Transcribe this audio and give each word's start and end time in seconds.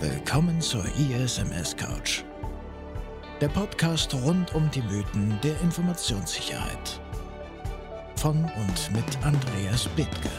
Willkommen 0.00 0.60
zur 0.60 0.84
ISMS 0.96 1.76
Couch. 1.76 2.24
Der 3.40 3.46
Podcast 3.48 4.12
rund 4.12 4.52
um 4.52 4.68
die 4.72 4.82
Mythen 4.82 5.38
der 5.40 5.60
Informationssicherheit. 5.60 7.00
Von 8.16 8.50
und 8.56 8.90
mit 8.92 9.24
Andreas 9.24 9.86
Bethke. 9.90 10.30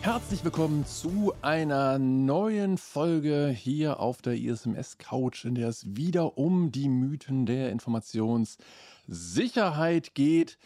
Herzlich 0.00 0.42
willkommen 0.44 0.86
zu 0.86 1.34
einer 1.42 1.98
neuen 1.98 2.78
Folge 2.78 3.48
hier 3.48 4.00
auf 4.00 4.22
der 4.22 4.32
ISMS 4.32 4.96
Couch, 4.96 5.44
in 5.44 5.54
der 5.54 5.68
es 5.68 5.84
wieder 5.94 6.38
um 6.38 6.72
die 6.72 6.88
Mythen 6.88 7.44
der 7.44 7.70
Informationssicherheit 7.70 10.14
geht. 10.14 10.56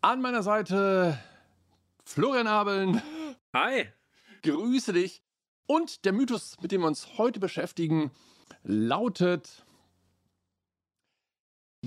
An 0.00 0.22
meiner 0.22 0.44
Seite 0.44 1.18
Florian 2.04 2.46
Abeln. 2.46 3.02
Hi. 3.52 3.86
Grüße 4.42 4.92
dich. 4.92 5.24
Und 5.70 6.04
der 6.04 6.12
Mythos, 6.12 6.56
mit 6.60 6.72
dem 6.72 6.80
wir 6.80 6.88
uns 6.88 7.16
heute 7.16 7.38
beschäftigen, 7.38 8.10
lautet 8.64 9.64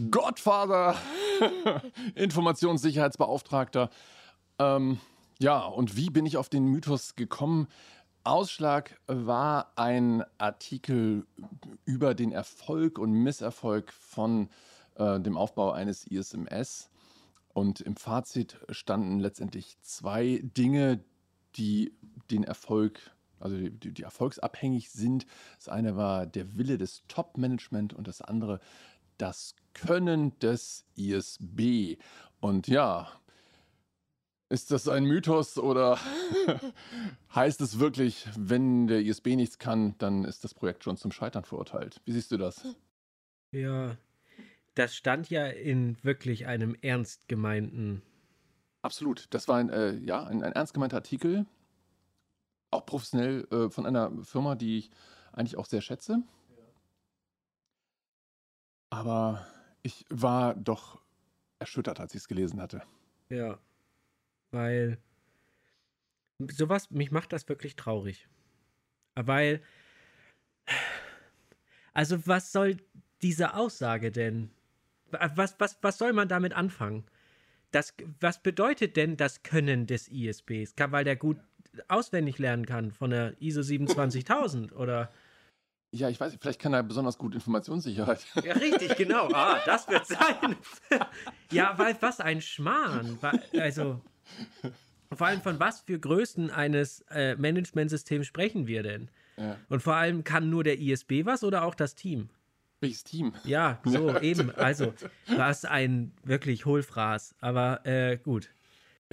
Godfather, 0.10 0.96
Informationssicherheitsbeauftragter. 2.16 3.90
Ähm, 4.58 5.02
ja, 5.38 5.66
und 5.66 5.98
wie 5.98 6.10
bin 6.10 6.26
ich 6.26 6.38
auf 6.38 6.48
den 6.48 6.68
Mythos 6.68 7.18
gekommen? 7.18 7.68
Ausschlag 8.24 8.98
war 9.08 9.74
ein 9.76 10.24
Artikel 10.38 11.28
über 11.84 12.16
den 12.16 12.32
Erfolg 12.32 12.98
und 12.98 13.12
Misserfolg 13.12 13.92
von 13.92 14.48
äh, 14.96 15.20
dem 15.20 15.36
Aufbau 15.36 15.72
eines 15.72 16.08
ISMS. 16.08 16.90
Und 17.50 17.82
im 17.82 17.98
Fazit 17.98 18.60
standen 18.70 19.20
letztendlich 19.20 19.76
zwei 19.82 20.40
Dinge, 20.42 21.04
die 21.58 21.92
den 22.32 22.46
Erfolg, 22.46 23.12
also 23.44 23.58
die, 23.58 23.92
die 23.92 24.04
erfolgsabhängig 24.04 24.92
sind. 24.92 25.26
Das 25.58 25.70
eine 25.70 25.96
war 25.96 26.26
der 26.26 26.58
Wille 26.58 26.78
des 26.78 27.04
Top-Management 27.08 27.94
und 27.94 28.08
das 28.08 28.22
andere 28.22 28.60
das 29.18 29.56
Können 29.74 30.38
des 30.40 30.86
ISB. 30.96 31.98
Und 32.40 32.68
ja, 32.68 33.08
ist 34.50 34.72
das 34.72 34.88
ein 34.88 35.06
Mythos 35.06 35.58
oder 35.58 35.98
heißt 37.36 37.62
es 37.62 37.80
wirklich, 37.80 38.28
wenn 38.38 38.88
der 38.88 39.02
ISB 39.02 39.36
nichts 39.36 39.58
kann, 39.58 39.96
dann 39.98 40.26
ist 40.26 40.44
das 40.44 40.54
Projekt 40.54 40.84
schon 40.84 40.98
zum 40.98 41.12
Scheitern 41.12 41.44
verurteilt? 41.44 42.02
Wie 42.06 42.12
siehst 42.12 42.32
du 42.32 42.38
das? 42.38 42.64
Ja, 43.52 43.98
das 44.76 44.96
stand 44.96 45.30
ja 45.30 45.48
in 45.48 45.98
wirklich 46.04 46.48
einem 46.48 46.76
ernst 46.82 47.28
gemeinten. 47.28 48.02
Absolut. 48.82 49.28
Das 49.30 49.48
war 49.48 49.58
ein, 49.58 49.70
äh, 49.70 49.96
ja, 50.00 50.24
ein, 50.24 50.44
ein, 50.44 50.52
ernst 50.52 50.74
gemeinter 50.74 50.98
Artikel. 50.98 51.46
Auch 52.74 52.86
professionell 52.86 53.48
äh, 53.52 53.70
von 53.70 53.86
einer 53.86 54.12
Firma, 54.24 54.56
die 54.56 54.80
ich 54.80 54.92
eigentlich 55.32 55.58
auch 55.58 55.66
sehr 55.66 55.82
schätze. 55.82 56.24
Aber 58.90 59.46
ich 59.82 60.06
war 60.10 60.54
doch 60.56 61.02
erschüttert, 61.60 62.00
als 62.00 62.14
ich 62.14 62.22
es 62.22 62.28
gelesen 62.28 62.62
hatte. 62.62 62.84
Ja. 63.30 63.58
Weil 64.52 65.00
sowas, 66.52 66.92
mich 66.92 67.12
macht 67.12 67.34
das 67.34 67.50
wirklich 67.50 67.76
traurig. 67.76 68.28
Weil, 69.16 69.62
also 71.94 72.28
was 72.28 72.52
soll 72.52 72.78
diese 73.22 73.56
Aussage 73.56 74.12
denn? 74.12 74.52
was, 75.36 75.60
was, 75.60 75.78
was 75.82 75.98
soll 75.98 76.14
man 76.14 76.28
damit 76.28 76.54
anfangen? 76.54 77.06
Das, 77.72 77.94
was 78.20 78.42
bedeutet 78.42 78.98
denn 78.98 79.18
das 79.18 79.44
Können 79.44 79.88
des 79.88 80.08
ISBs? 80.08 80.76
Weil 80.78 81.04
der 81.04 81.16
gut 81.16 81.38
auswendig 81.88 82.40
lernen 82.40 82.66
kann 82.66 82.92
von 82.92 83.10
der 83.10 83.34
ISO 83.42 83.62
27000 83.62 84.72
oder? 84.76 85.12
Ja, 85.92 86.10
ich 86.10 86.20
weiß, 86.20 86.38
vielleicht 86.42 86.60
kann 86.60 86.74
er 86.74 86.82
besonders 86.82 87.20
gut 87.20 87.36
Informationssicherheit. 87.36 88.26
Ja, 88.44 88.54
richtig, 88.54 88.96
genau. 88.96 89.30
Ah, 89.32 89.60
das 89.66 89.88
wird 89.88 90.08
sein. 90.08 90.56
ja, 91.52 91.78
weil 91.78 91.96
was 92.00 92.20
ein 92.20 92.42
Schmarrn. 92.42 93.20
Also, 93.60 94.02
vor 95.14 95.28
allem 95.28 95.42
von 95.42 95.60
was 95.60 95.82
für 95.82 96.00
Größen 96.00 96.50
eines 96.50 97.02
äh, 97.12 97.36
Managementsystems 97.36 98.26
sprechen 98.26 98.66
wir 98.66 98.82
denn? 98.82 99.10
Ja. 99.38 99.58
Und 99.70 99.82
vor 99.82 99.94
allem 99.94 100.24
kann 100.24 100.50
nur 100.50 100.64
der 100.64 100.80
ISB 100.80 101.26
was 101.26 101.44
oder 101.44 101.64
auch 101.64 101.76
das 101.76 101.94
Team? 101.94 102.30
Welches 102.80 103.04
Team? 103.04 103.34
Ja, 103.44 103.80
so 103.86 104.18
eben. 104.22 104.50
Also, 104.56 104.94
was 105.28 105.64
ein 105.64 106.12
wirklich 106.24 106.66
Hohlfraß. 106.66 107.36
Aber 107.40 107.86
äh, 107.86 108.18
gut. 108.18 108.50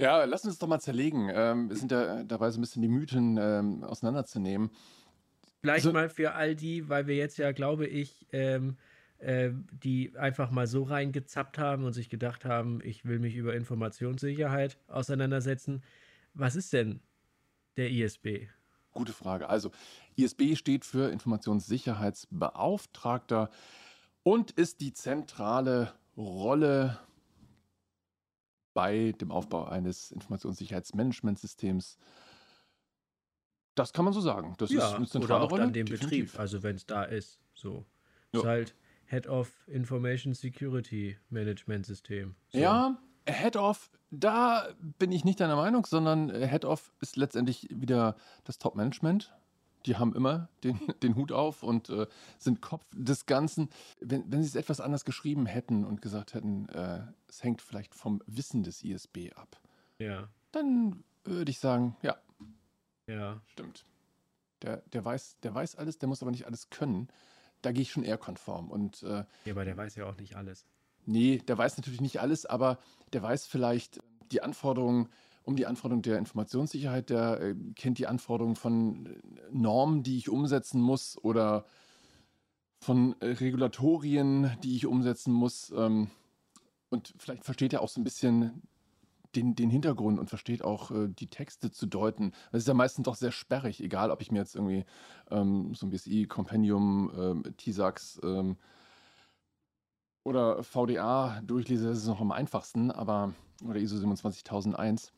Ja, 0.01 0.25
lass 0.25 0.43
uns 0.45 0.57
doch 0.57 0.67
mal 0.67 0.79
zerlegen. 0.79 1.29
Ähm, 1.31 1.69
wir 1.69 1.75
sind 1.75 1.91
ja 1.91 2.23
dabei, 2.23 2.49
so 2.49 2.57
ein 2.57 2.61
bisschen 2.61 2.81
die 2.81 2.87
Mythen 2.87 3.37
ähm, 3.39 3.83
auseinanderzunehmen. 3.83 4.71
Vielleicht 5.61 5.85
also, 5.85 5.93
mal 5.93 6.09
für 6.09 6.33
all 6.33 6.55
die, 6.55 6.89
weil 6.89 7.05
wir 7.05 7.15
jetzt 7.15 7.37
ja, 7.37 7.51
glaube 7.51 7.85
ich, 7.85 8.25
ähm, 8.31 8.77
äh, 9.19 9.51
die 9.71 10.17
einfach 10.17 10.49
mal 10.49 10.65
so 10.65 10.81
reingezappt 10.81 11.59
haben 11.59 11.83
und 11.83 11.93
sich 11.93 12.09
gedacht 12.09 12.45
haben, 12.45 12.79
ich 12.83 13.05
will 13.05 13.19
mich 13.19 13.35
über 13.35 13.53
Informationssicherheit 13.53 14.79
auseinandersetzen. 14.87 15.83
Was 16.33 16.55
ist 16.55 16.73
denn 16.73 16.99
der 17.77 17.91
ISB? 17.91 18.47
Gute 18.93 19.13
Frage. 19.13 19.49
Also 19.49 19.69
ISB 20.15 20.55
steht 20.55 20.83
für 20.83 21.11
Informationssicherheitsbeauftragter 21.11 23.51
und 24.23 24.49
ist 24.49 24.81
die 24.81 24.93
zentrale 24.93 25.93
Rolle 26.17 26.97
bei 28.73 29.13
dem 29.19 29.31
Aufbau 29.31 29.65
eines 29.65 30.11
Informationssicherheitsmanagementsystems. 30.11 31.97
Das 33.75 33.93
kann 33.93 34.05
man 34.05 34.13
so 34.13 34.21
sagen. 34.21 34.55
Das 34.57 34.69
ja, 34.71 34.87
ist 34.89 34.95
eine 34.95 35.07
zentrale 35.07 35.39
oder 35.39 35.45
auch 35.45 35.51
Rolle. 35.51 35.63
an 35.63 35.73
dem 35.73 35.85
definitiv. 35.85 36.31
Betrieb, 36.31 36.39
also 36.39 36.63
wenn 36.63 36.75
es 36.75 36.85
da 36.85 37.03
ist. 37.03 37.39
So. 37.53 37.85
Ja. 38.33 38.39
Ist 38.39 38.45
halt 38.45 38.75
Head 39.05 39.27
of 39.27 39.67
Information 39.67 40.33
Security 40.33 41.17
Management 41.29 41.85
System. 41.85 42.35
So. 42.49 42.59
Ja, 42.59 42.97
Head 43.27 43.55
of, 43.55 43.91
da 44.09 44.69
bin 44.99 45.11
ich 45.11 45.23
nicht 45.25 45.39
deiner 45.39 45.55
Meinung, 45.55 45.85
sondern 45.85 46.29
Head 46.29 46.65
of 46.65 46.91
ist 47.01 47.17
letztendlich 47.17 47.67
wieder 47.69 48.15
das 48.43 48.57
Top-Management. 48.57 49.33
Die 49.85 49.97
haben 49.97 50.13
immer 50.13 50.49
den, 50.63 50.79
den 51.03 51.15
Hut 51.15 51.31
auf 51.31 51.63
und 51.63 51.89
äh, 51.89 52.07
sind 52.37 52.61
Kopf 52.61 52.85
des 52.93 53.25
Ganzen. 53.25 53.69
Wenn, 53.99 54.31
wenn 54.31 54.41
sie 54.41 54.49
es 54.49 54.55
etwas 54.55 54.81
anders 54.81 55.05
geschrieben 55.05 55.45
hätten 55.45 55.85
und 55.85 56.01
gesagt 56.01 56.33
hätten, 56.33 56.69
äh, 56.69 57.01
es 57.27 57.43
hängt 57.43 57.61
vielleicht 57.61 57.95
vom 57.95 58.21
Wissen 58.25 58.63
des 58.63 58.83
ISB 58.83 59.31
ab, 59.35 59.59
ja. 59.97 60.29
dann 60.51 61.03
würde 61.23 61.51
ich 61.51 61.59
sagen, 61.59 61.95
ja. 62.01 62.17
Ja. 63.07 63.41
Stimmt. 63.47 63.85
Der, 64.61 64.77
der, 64.93 65.03
weiß, 65.03 65.37
der 65.41 65.53
weiß 65.55 65.75
alles, 65.75 65.97
der 65.97 66.07
muss 66.07 66.21
aber 66.21 66.31
nicht 66.31 66.45
alles 66.45 66.69
können. 66.69 67.09
Da 67.61 67.71
gehe 67.71 67.81
ich 67.81 67.91
schon 67.91 68.03
eher 68.03 68.17
konform. 68.17 68.69
Und, 68.69 69.03
äh, 69.03 69.23
ja, 69.45 69.53
aber 69.53 69.65
der 69.65 69.77
weiß 69.77 69.95
ja 69.95 70.05
auch 70.05 70.17
nicht 70.17 70.35
alles. 70.35 70.65
Nee, 71.05 71.39
der 71.39 71.57
weiß 71.57 71.77
natürlich 71.77 72.01
nicht 72.01 72.21
alles, 72.21 72.45
aber 72.45 72.77
der 73.13 73.23
weiß 73.23 73.47
vielleicht 73.47 74.01
die 74.31 74.41
Anforderungen 74.41 75.09
um 75.43 75.55
die 75.55 75.65
Anforderungen 75.65 76.03
der 76.03 76.17
Informationssicherheit, 76.17 77.09
der 77.09 77.41
äh, 77.41 77.55
kennt 77.75 77.97
die 77.97 78.07
Anforderungen 78.07 78.55
von 78.55 79.05
äh, 79.05 79.09
Normen, 79.51 80.03
die 80.03 80.17
ich 80.17 80.29
umsetzen 80.29 80.81
muss 80.81 81.17
oder 81.23 81.65
von 82.79 83.15
äh, 83.21 83.27
Regulatorien, 83.27 84.51
die 84.63 84.75
ich 84.75 84.85
umsetzen 84.85 85.33
muss. 85.33 85.71
Ähm, 85.75 86.09
und 86.89 87.13
vielleicht 87.17 87.43
versteht 87.43 87.73
er 87.73 87.81
auch 87.81 87.89
so 87.89 88.01
ein 88.01 88.03
bisschen 88.03 88.61
den, 89.35 89.55
den 89.55 89.69
Hintergrund 89.69 90.19
und 90.19 90.27
versteht 90.27 90.61
auch 90.61 90.91
die 90.93 91.27
Texte 91.27 91.71
zu 91.71 91.85
deuten. 91.85 92.33
Das 92.51 92.63
ist 92.63 92.67
ja 92.67 92.73
meistens 92.73 93.05
doch 93.05 93.15
sehr 93.15 93.31
sperrig, 93.31 93.81
egal 93.81 94.11
ob 94.11 94.21
ich 94.21 94.29
mir 94.29 94.39
jetzt 94.39 94.55
irgendwie 94.55 94.83
ähm, 95.29 95.73
so 95.73 95.85
ein 95.85 95.89
BSI, 95.89 96.25
Compendium, 96.25 97.09
ähm, 97.17 97.43
TISAX 97.55 98.19
ähm, 98.25 98.57
oder 100.25 100.63
VDA 100.63 101.41
durchlese, 101.45 101.87
das 101.87 101.99
ist 101.99 102.07
noch 102.07 102.19
am 102.19 102.33
einfachsten, 102.33 102.91
aber 102.91 103.33
oder 103.63 103.79
ISO 103.79 103.97
27001. 103.97 105.13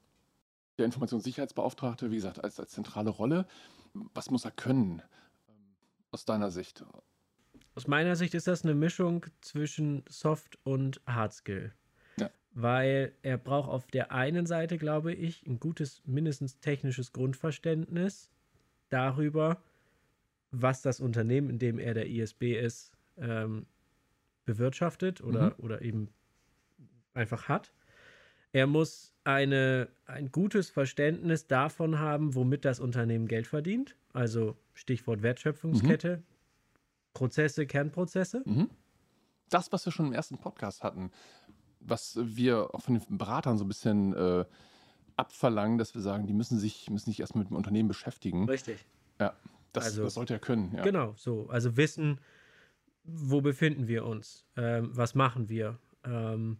Der 0.78 0.86
Informationssicherheitsbeauftragte, 0.86 2.10
wie 2.12 2.16
gesagt, 2.16 2.44
als, 2.44 2.60
als 2.60 2.72
zentrale 2.72 3.10
Rolle. 3.10 3.46
Was 3.94 4.32
muss 4.32 4.46
er 4.46 4.52
können 4.52 5.02
ähm, 5.48 5.76
aus 6.12 6.26
deiner 6.26 6.50
Sicht? 6.50 6.84
Aus 7.76 7.88
meiner 7.88 8.16
Sicht 8.16 8.34
ist 8.34 8.48
das 8.48 8.64
eine 8.64 8.76
Mischung 8.76 9.26
zwischen 9.42 10.04
Soft 10.08 10.60
und 10.64 11.02
Hard 11.08 11.34
Skill. 11.34 11.74
Ja. 12.18 12.30
Weil 12.52 13.14
er 13.22 13.38
braucht 13.38 13.70
auf 13.70 13.88
der 13.88 14.12
einen 14.12 14.46
Seite, 14.46 14.78
glaube 14.78 15.14
ich, 15.14 15.46
ein 15.46 15.60
gutes, 15.60 16.02
mindestens 16.06 16.60
technisches 16.60 17.14
Grundverständnis 17.14 18.30
darüber, 18.90 19.62
was 20.52 20.84
das 20.84 21.00
Unternehmen, 21.00 21.50
in 21.50 21.60
dem 21.60 21.80
er 21.80 21.96
der 21.96 22.08
ISB 22.08 22.60
ist, 22.60 22.92
ähm, 23.18 23.66
bewirtschaftet 24.46 25.22
oder, 25.22 25.52
mhm. 25.52 25.64
oder 25.64 25.82
eben 25.82 26.10
einfach 27.14 27.48
hat. 27.48 27.74
Er 28.54 28.68
muss 28.68 29.14
eine, 29.24 29.90
ein 30.06 30.32
gutes 30.32 30.70
Verständnis 30.70 31.48
davon 31.48 32.00
haben, 32.00 32.36
womit 32.36 32.66
das 32.66 32.80
Unternehmen 32.80 33.28
Geld 33.28 33.48
verdient. 33.48 33.96
Also 34.14 34.56
Stichwort 34.74 35.24
Wertschöpfungskette, 35.24 36.18
mhm. 36.18 36.24
Prozesse, 37.14 37.66
Kernprozesse. 37.66 38.44
Mhm. 38.46 38.70
Das, 39.50 39.72
was 39.72 39.86
wir 39.86 39.92
schon 39.92 40.08
im 40.08 40.14
ersten 40.14 40.38
Podcast 40.38 40.84
hatten, 40.84 41.12
was 41.80 42.18
wir 42.22 42.74
auch 42.74 42.82
von 42.82 43.00
den 43.00 43.18
Beratern 43.18 43.58
so 43.58 43.66
ein 43.66 43.68
bisschen 43.68 44.14
äh, 44.14 44.46
abverlangen, 45.18 45.78
dass 45.78 45.96
wir 45.96 46.02
sagen, 46.02 46.28
die 46.28 46.34
müssen 46.34 46.60
sich, 46.60 46.90
müssen 46.90 47.10
sich 47.10 47.20
erstmal 47.20 47.44
mit 47.44 47.50
dem 47.50 47.58
Unternehmen 47.58 47.88
beschäftigen. 47.88 48.48
Richtig. 48.48 48.86
Ja, 49.20 49.36
Das, 49.74 49.86
also, 49.86 50.04
das 50.04 50.14
sollte 50.14 50.34
er 50.34 50.40
können, 50.40 50.74
ja. 50.76 50.84
Genau, 50.84 51.14
so. 51.18 51.50
Also 51.50 51.76
wissen, 51.76 52.20
wo 53.04 53.42
befinden 53.42 53.88
wir 53.88 54.06
uns? 54.06 54.46
Ähm, 54.56 54.90
was 54.94 55.16
machen 55.16 55.50
wir? 55.50 55.80
Ähm, 56.04 56.60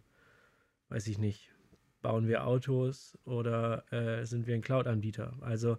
weiß 0.88 1.06
ich 1.06 1.18
nicht. 1.18 1.53
Bauen 2.04 2.28
wir 2.28 2.46
Autos 2.46 3.18
oder 3.24 3.90
äh, 3.90 4.26
sind 4.26 4.46
wir 4.46 4.54
ein 4.54 4.60
Cloud-Anbieter? 4.60 5.32
Also 5.40 5.78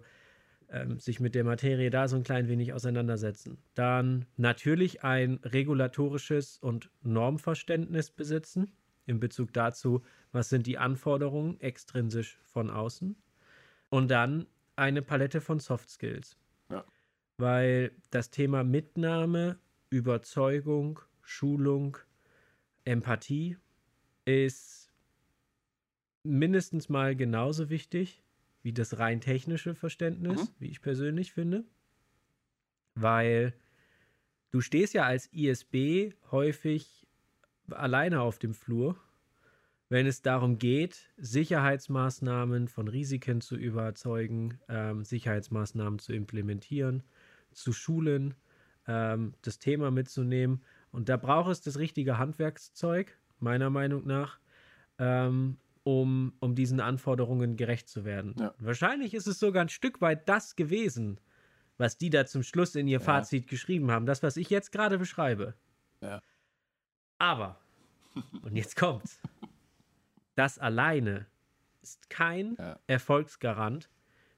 ähm, 0.68 0.98
sich 0.98 1.20
mit 1.20 1.36
der 1.36 1.44
Materie 1.44 1.88
da 1.88 2.08
so 2.08 2.16
ein 2.16 2.24
klein 2.24 2.48
wenig 2.48 2.72
auseinandersetzen. 2.72 3.58
Dann 3.74 4.26
natürlich 4.36 5.04
ein 5.04 5.38
regulatorisches 5.44 6.58
und 6.58 6.90
Normverständnis 7.04 8.10
besitzen 8.10 8.72
in 9.06 9.20
Bezug 9.20 9.52
dazu, 9.52 10.02
was 10.32 10.48
sind 10.48 10.66
die 10.66 10.78
Anforderungen 10.78 11.60
extrinsisch 11.60 12.40
von 12.42 12.70
außen. 12.70 13.14
Und 13.90 14.10
dann 14.10 14.46
eine 14.74 15.02
Palette 15.02 15.40
von 15.40 15.60
Soft 15.60 15.88
Skills. 15.88 16.36
Ja. 16.70 16.84
Weil 17.38 17.92
das 18.10 18.30
Thema 18.30 18.64
Mitnahme, 18.64 19.60
Überzeugung, 19.90 20.98
Schulung, 21.22 21.98
Empathie 22.84 23.58
ist 24.24 24.85
mindestens 26.26 26.88
mal 26.88 27.16
genauso 27.16 27.70
wichtig 27.70 28.22
wie 28.62 28.72
das 28.72 28.98
rein 28.98 29.20
technische 29.20 29.74
Verständnis, 29.74 30.42
mhm. 30.42 30.48
wie 30.58 30.68
ich 30.68 30.80
persönlich 30.80 31.32
finde. 31.32 31.64
Weil 32.94 33.54
du 34.50 34.60
stehst 34.60 34.94
ja 34.94 35.04
als 35.04 35.26
ISB 35.32 36.14
häufig 36.30 37.06
alleine 37.70 38.20
auf 38.20 38.38
dem 38.38 38.54
Flur, 38.54 38.96
wenn 39.88 40.06
es 40.06 40.20
darum 40.22 40.58
geht, 40.58 41.08
Sicherheitsmaßnahmen 41.16 42.68
von 42.68 42.88
Risiken 42.88 43.40
zu 43.40 43.56
überzeugen, 43.56 44.58
ähm, 44.68 45.04
Sicherheitsmaßnahmen 45.04 46.00
zu 46.00 46.12
implementieren, 46.12 47.04
zu 47.52 47.72
schulen, 47.72 48.34
ähm, 48.88 49.34
das 49.42 49.58
Thema 49.58 49.90
mitzunehmen. 49.90 50.64
Und 50.90 51.08
da 51.08 51.16
braucht 51.16 51.52
es 51.52 51.60
das 51.60 51.78
richtige 51.78 52.18
Handwerkszeug, 52.18 53.16
meiner 53.38 53.70
Meinung 53.70 54.06
nach, 54.06 54.40
ähm, 54.98 55.58
um, 55.86 56.32
um 56.40 56.56
diesen 56.56 56.80
Anforderungen 56.80 57.56
gerecht 57.56 57.88
zu 57.88 58.04
werden. 58.04 58.34
Ja. 58.40 58.52
Wahrscheinlich 58.58 59.14
ist 59.14 59.28
es 59.28 59.38
sogar 59.38 59.62
ein 59.62 59.68
Stück 59.68 60.00
weit 60.00 60.28
das 60.28 60.56
gewesen, 60.56 61.20
was 61.78 61.96
die 61.96 62.10
da 62.10 62.26
zum 62.26 62.42
Schluss 62.42 62.74
in 62.74 62.88
ihr 62.88 62.98
ja. 62.98 63.04
Fazit 63.04 63.46
geschrieben 63.46 63.92
haben. 63.92 64.04
Das, 64.04 64.20
was 64.24 64.36
ich 64.36 64.50
jetzt 64.50 64.72
gerade 64.72 64.98
beschreibe. 64.98 65.54
Ja. 66.00 66.20
Aber, 67.18 67.60
und 68.42 68.56
jetzt 68.56 68.74
kommt's, 68.74 69.20
das 70.34 70.58
alleine 70.58 71.26
ist 71.82 72.10
kein. 72.10 72.56
Erfolgsgarant 72.88 73.88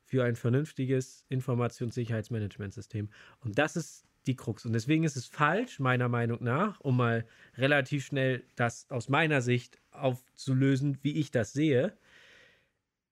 für 0.05 0.25
ein 0.25 0.37
vernünftiges 0.37 1.25
Informationssicherheitsmanagementsystem. 1.31 3.09
Und 3.41 3.59
das 3.59 3.75
ist 3.75 4.07
die 4.29 4.37
Krux. 4.37 4.65
Und 4.65 4.73
deswegen 4.73 5.05
ist 5.05 5.17
es 5.17 5.27
falsch, 5.27 5.81
meiner 5.81 6.09
Meinung 6.09 6.45
nach, 6.45 6.79
um 6.81 6.97
mal 6.97 7.27
relativ 7.57 8.05
schnell 8.05 8.45
das 8.55 8.89
aus 8.91 9.09
meiner 9.09 9.41
Sicht 9.41 9.81
aufzulösen, 9.91 10.99
wie 11.03 11.19
ich 11.19 11.31
das 11.31 11.53
sehe, 11.53 11.97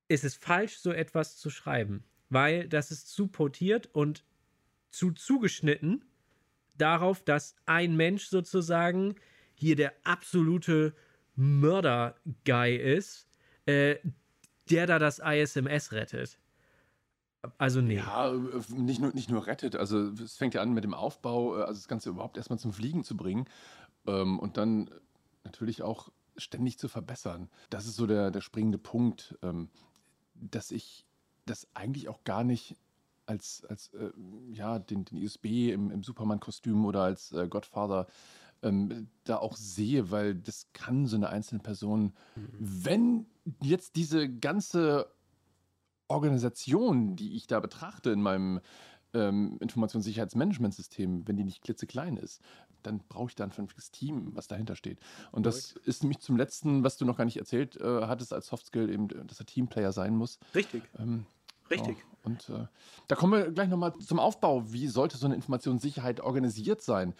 ist 0.08 0.24
es 0.24 0.36
falsch, 0.36 0.76
so 0.76 0.92
etwas 0.92 1.36
zu 1.38 1.50
schreiben. 1.50 2.04
Weil 2.28 2.68
das 2.68 2.90
ist 2.90 3.08
zu 3.08 3.26
portiert 3.26 3.88
und 3.92 4.24
zu 4.90 5.10
zugeschnitten 5.10 6.04
darauf, 6.78 7.22
dass 7.24 7.56
ein 7.66 7.96
Mensch 7.96 8.26
sozusagen 8.26 9.16
hier 9.54 9.76
der 9.76 9.94
absolute 10.04 10.94
Mörder-Guy 11.34 12.76
ist, 12.76 13.26
äh, 13.66 13.96
der 14.70 14.86
da 14.86 14.98
das 14.98 15.18
ISMS 15.18 15.92
rettet. 15.92 16.38
Also 17.58 17.80
nee. 17.80 17.96
Ja, 17.96 18.32
nicht 18.68 19.00
nur, 19.00 19.12
nicht 19.12 19.30
nur 19.30 19.46
rettet. 19.46 19.76
Also 19.76 20.10
es 20.10 20.36
fängt 20.36 20.54
ja 20.54 20.62
an 20.62 20.72
mit 20.72 20.84
dem 20.84 20.94
Aufbau, 20.94 21.56
äh, 21.56 21.62
also 21.62 21.74
das 21.74 21.88
Ganze 21.88 22.10
überhaupt 22.10 22.36
erstmal 22.36 22.58
zum 22.58 22.72
Fliegen 22.72 23.04
zu 23.04 23.16
bringen 23.16 23.46
ähm, 24.06 24.38
und 24.38 24.56
dann 24.56 24.90
natürlich 25.44 25.82
auch 25.82 26.10
ständig 26.36 26.78
zu 26.78 26.88
verbessern. 26.88 27.48
Das 27.70 27.86
ist 27.86 27.96
so 27.96 28.06
der, 28.06 28.30
der 28.30 28.40
springende 28.40 28.78
Punkt, 28.78 29.36
ähm, 29.42 29.70
dass 30.34 30.70
ich 30.70 31.06
das 31.46 31.66
eigentlich 31.74 32.08
auch 32.08 32.24
gar 32.24 32.44
nicht 32.44 32.76
als, 33.26 33.64
als 33.68 33.92
äh, 33.94 34.10
ja, 34.52 34.78
den, 34.78 35.04
den 35.04 35.18
ISB 35.18 35.72
im, 35.72 35.90
im 35.90 36.02
Superman-Kostüm 36.02 36.84
oder 36.84 37.02
als 37.02 37.32
äh, 37.32 37.48
Godfather 37.48 38.06
ähm, 38.62 39.08
da 39.24 39.38
auch 39.38 39.56
sehe, 39.56 40.10
weil 40.10 40.34
das 40.34 40.68
kann 40.72 41.06
so 41.06 41.16
eine 41.16 41.28
einzelne 41.28 41.60
Person, 41.60 42.14
mhm. 42.34 42.48
wenn 42.58 43.26
jetzt 43.62 43.96
diese 43.96 44.28
ganze 44.28 45.08
Organisation, 46.08 47.16
die 47.16 47.36
ich 47.36 47.46
da 47.46 47.60
betrachte 47.60 48.10
in 48.10 48.22
meinem 48.22 48.60
ähm, 49.14 49.56
Informationssicherheitsmanagementsystem, 49.60 51.26
wenn 51.26 51.36
die 51.36 51.44
nicht 51.44 51.62
klitzeklein 51.62 52.16
ist, 52.16 52.40
dann 52.82 53.00
brauche 53.08 53.30
ich 53.30 53.34
da 53.34 53.44
ein 53.44 53.50
vernünftiges 53.50 53.90
Team, 53.90 54.30
was 54.34 54.46
dahinter 54.46 54.76
steht. 54.76 55.00
Und 55.32 55.46
das 55.46 55.74
Correct. 55.74 55.88
ist 55.88 56.02
nämlich 56.02 56.20
zum 56.20 56.36
letzten, 56.36 56.84
was 56.84 56.96
du 56.96 57.04
noch 57.04 57.16
gar 57.16 57.24
nicht 57.24 57.38
erzählt 57.38 57.76
äh, 57.76 58.06
hattest 58.06 58.32
als 58.32 58.46
Softskill, 58.46 58.90
eben, 58.90 59.08
dass 59.26 59.40
er 59.40 59.46
Teamplayer 59.46 59.92
sein 59.92 60.14
muss. 60.14 60.38
Richtig. 60.54 60.82
Ähm, 60.98 61.26
Richtig. 61.70 61.98
Ja. 61.98 62.04
Und 62.22 62.48
äh, 62.48 62.66
da 63.08 63.16
kommen 63.16 63.32
wir 63.32 63.50
gleich 63.50 63.68
nochmal 63.68 63.92
zum 63.98 64.18
Aufbau. 64.18 64.72
Wie 64.72 64.86
sollte 64.88 65.16
so 65.16 65.26
eine 65.26 65.34
Informationssicherheit 65.34 66.20
organisiert 66.20 66.82
sein? 66.82 67.14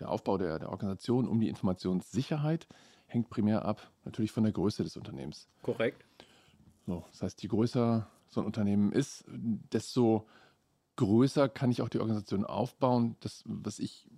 Der 0.00 0.10
Aufbau 0.10 0.38
der, 0.38 0.58
der 0.58 0.70
Organisation 0.70 1.28
um 1.28 1.40
die 1.40 1.48
Informationssicherheit 1.48 2.66
hängt 3.06 3.28
primär 3.28 3.64
ab, 3.64 3.90
natürlich 4.04 4.32
von 4.32 4.44
der 4.44 4.52
Größe 4.52 4.82
des 4.82 4.96
Unternehmens. 4.96 5.48
Korrekt. 5.62 6.04
So, 6.86 7.04
das 7.10 7.22
heißt, 7.22 7.42
je 7.42 7.48
größer 7.48 8.08
so 8.32 8.40
ein 8.40 8.46
Unternehmen 8.46 8.92
ist, 8.92 9.24
desto 9.28 10.26
größer 10.96 11.48
kann 11.48 11.70
ich 11.70 11.82
auch 11.82 11.88
die 11.88 12.00
Organisation 12.00 12.44
aufbauen. 12.44 13.16
Das, 13.20 13.44
was 13.46 13.78
ich 13.78 14.08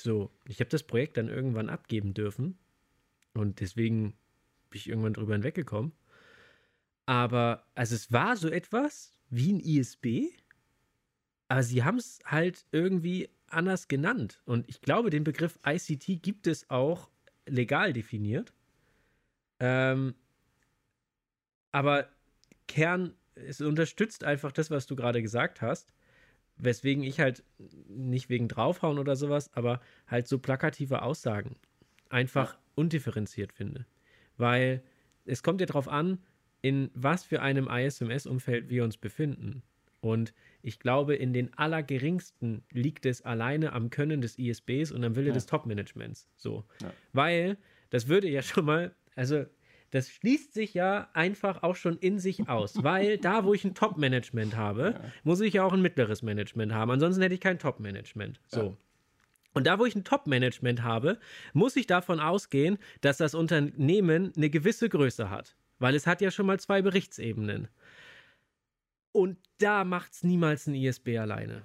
So, 0.00 0.32
ich 0.48 0.58
habe 0.58 0.68
das 0.68 0.82
Projekt 0.82 1.16
dann 1.16 1.28
irgendwann 1.28 1.70
abgeben 1.70 2.12
dürfen 2.12 2.58
und 3.34 3.60
deswegen 3.60 4.14
bin 4.68 4.78
ich 4.80 4.88
irgendwann 4.88 5.14
drüber 5.14 5.34
hinweggekommen. 5.34 5.92
Aber, 7.06 7.64
also 7.76 7.94
es 7.94 8.10
war 8.10 8.36
so 8.36 8.48
etwas 8.48 9.12
wie 9.30 9.52
ein 9.52 9.60
ISB, 9.60 10.32
aber 11.46 11.62
sie 11.62 11.84
haben 11.84 11.98
es 11.98 12.18
halt 12.24 12.66
irgendwie 12.72 13.30
anders 13.48 13.86
genannt. 13.86 14.42
Und 14.44 14.68
ich 14.68 14.80
glaube, 14.80 15.10
den 15.10 15.22
Begriff 15.22 15.58
ICT 15.64 16.20
gibt 16.20 16.48
es 16.48 16.68
auch 16.68 17.08
legal 17.46 17.92
definiert. 17.92 18.52
Ähm, 19.60 20.14
aber 21.72 22.08
Kern, 22.68 23.14
es 23.34 23.60
unterstützt 23.60 24.24
einfach 24.24 24.52
das, 24.52 24.70
was 24.70 24.86
du 24.86 24.96
gerade 24.96 25.22
gesagt 25.22 25.62
hast. 25.62 25.92
Weswegen 26.58 27.02
ich 27.02 27.20
halt 27.20 27.44
nicht 27.88 28.30
wegen 28.30 28.48
draufhauen 28.48 28.98
oder 28.98 29.14
sowas, 29.14 29.52
aber 29.52 29.80
halt 30.06 30.26
so 30.26 30.38
plakative 30.38 31.02
Aussagen 31.02 31.56
einfach 32.08 32.54
ja. 32.54 32.60
undifferenziert 32.76 33.52
finde. 33.52 33.86
Weil 34.38 34.82
es 35.26 35.42
kommt 35.42 35.60
ja 35.60 35.66
darauf 35.66 35.88
an, 35.88 36.18
in 36.62 36.90
was 36.94 37.24
für 37.24 37.42
einem 37.42 37.68
ISMS-Umfeld 37.68 38.70
wir 38.70 38.84
uns 38.84 38.96
befinden. 38.96 39.62
Und 40.06 40.32
ich 40.62 40.78
glaube, 40.78 41.16
in 41.16 41.32
den 41.32 41.52
allergeringsten 41.54 42.62
liegt 42.70 43.06
es 43.06 43.22
alleine 43.22 43.72
am 43.72 43.90
Können 43.90 44.20
des 44.20 44.38
ISBs 44.38 44.92
und 44.92 45.02
am 45.02 45.16
Wille 45.16 45.28
ja. 45.28 45.34
des 45.34 45.46
Top-Managements. 45.46 46.28
So. 46.36 46.64
Ja. 46.80 46.92
Weil 47.12 47.58
das 47.90 48.06
würde 48.06 48.28
ja 48.28 48.40
schon 48.42 48.64
mal, 48.64 48.94
also 49.16 49.46
das 49.90 50.08
schließt 50.10 50.54
sich 50.54 50.74
ja 50.74 51.08
einfach 51.12 51.64
auch 51.64 51.74
schon 51.74 51.98
in 51.98 52.20
sich 52.20 52.48
aus, 52.48 52.74
weil 52.84 53.18
da, 53.18 53.44
wo 53.44 53.52
ich 53.52 53.64
ein 53.64 53.74
Top-Management 53.74 54.56
habe, 54.56 54.94
ja. 54.94 55.12
muss 55.24 55.40
ich 55.40 55.54
ja 55.54 55.64
auch 55.64 55.72
ein 55.72 55.82
mittleres 55.82 56.22
Management 56.22 56.72
haben. 56.72 56.92
Ansonsten 56.92 57.22
hätte 57.22 57.34
ich 57.34 57.40
kein 57.40 57.58
Top-Management. 57.58 58.40
So. 58.46 58.76
Und 59.54 59.66
da, 59.66 59.80
wo 59.80 59.86
ich 59.86 59.96
ein 59.96 60.04
Top-Management 60.04 60.84
habe, 60.84 61.18
muss 61.52 61.74
ich 61.74 61.88
davon 61.88 62.20
ausgehen, 62.20 62.78
dass 63.00 63.16
das 63.16 63.34
Unternehmen 63.34 64.32
eine 64.36 64.50
gewisse 64.50 64.88
Größe 64.88 65.30
hat. 65.30 65.56
Weil 65.78 65.94
es 65.94 66.06
hat 66.06 66.20
ja 66.20 66.30
schon 66.30 66.46
mal 66.46 66.60
zwei 66.60 66.80
Berichtsebenen. 66.80 67.68
Und 69.16 69.38
da 69.56 69.84
macht 69.84 70.12
es 70.12 70.24
niemals 70.24 70.66
ein 70.66 70.74
ISB 70.74 71.16
alleine. 71.16 71.64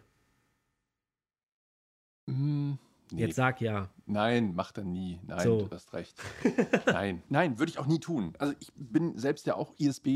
Mm, 2.27 2.75
nee. 3.11 3.19
Jetzt 3.19 3.35
sag 3.35 3.59
ja. 3.59 3.89
Nein, 4.05 4.55
macht 4.55 4.77
er 4.77 4.85
nie. 4.85 5.19
Nein, 5.27 5.41
so. 5.41 5.65
du 5.65 5.69
hast 5.69 5.91
recht. 5.91 6.17
nein, 6.85 7.21
nein, 7.27 7.59
würde 7.59 7.69
ich 7.69 7.77
auch 7.77 7.87
nie 7.87 7.99
tun. 7.99 8.31
Also 8.39 8.53
ich 8.61 8.71
bin 8.73 9.17
selbst 9.17 9.45
ja 9.47 9.55
auch 9.55 9.73
ISB 9.77 10.07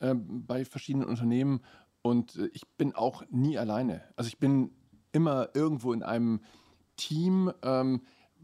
äh, 0.00 0.14
bei 0.14 0.66
verschiedenen 0.66 1.08
Unternehmen 1.08 1.62
und 2.02 2.36
äh, 2.36 2.50
ich 2.52 2.68
bin 2.76 2.94
auch 2.94 3.22
nie 3.30 3.56
alleine. 3.56 4.04
Also 4.16 4.28
ich 4.28 4.38
bin 4.38 4.70
immer 5.12 5.48
irgendwo 5.54 5.94
in 5.94 6.02
einem 6.02 6.42
Team, 6.96 7.50
ähm, 7.62 8.02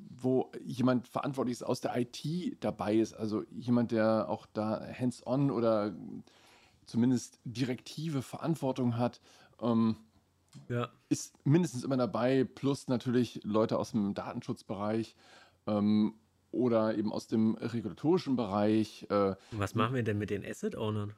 wo 0.08 0.50
jemand 0.64 1.08
verantwortlich 1.08 1.58
ist 1.58 1.62
aus 1.62 1.82
der 1.82 1.94
IT 1.94 2.64
dabei 2.64 2.94
ist. 2.94 3.12
Also 3.12 3.44
jemand, 3.50 3.92
der 3.92 4.30
auch 4.30 4.46
da 4.46 4.80
hands-on 4.98 5.50
oder 5.50 5.94
zumindest 6.86 7.38
direktive 7.44 8.22
Verantwortung 8.22 8.96
hat. 8.98 9.20
Ähm, 9.60 9.96
ja. 10.68 10.88
Ist 11.08 11.34
mindestens 11.44 11.84
immer 11.84 11.96
dabei, 11.96 12.44
plus 12.44 12.88
natürlich 12.88 13.40
Leute 13.44 13.78
aus 13.78 13.90
dem 13.90 14.14
Datenschutzbereich 14.14 15.16
ähm, 15.66 16.14
oder 16.50 16.96
eben 16.96 17.12
aus 17.12 17.26
dem 17.26 17.56
regulatorischen 17.56 18.36
Bereich. 18.36 19.06
Äh, 19.10 19.34
Was 19.52 19.74
machen 19.74 19.94
wir 19.94 20.02
denn 20.02 20.18
mit 20.18 20.30
den 20.30 20.44
Asset-Ownern? 20.44 21.14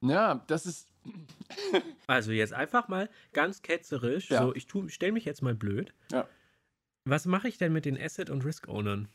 Ja, 0.00 0.44
das 0.46 0.66
ist. 0.66 0.88
also 2.06 2.32
jetzt 2.32 2.52
einfach 2.52 2.88
mal 2.88 3.08
ganz 3.32 3.62
ketzerisch, 3.62 4.30
ja. 4.30 4.42
so 4.42 4.54
ich 4.54 4.66
stelle 4.88 5.12
mich 5.12 5.24
jetzt 5.24 5.42
mal 5.42 5.54
blöd. 5.54 5.94
Ja. 6.10 6.26
Was 7.04 7.26
mache 7.26 7.48
ich 7.48 7.58
denn 7.58 7.72
mit 7.72 7.84
den 7.84 8.00
Asset- 8.00 8.30
und 8.30 8.44
Risk-Ownern? 8.44 9.08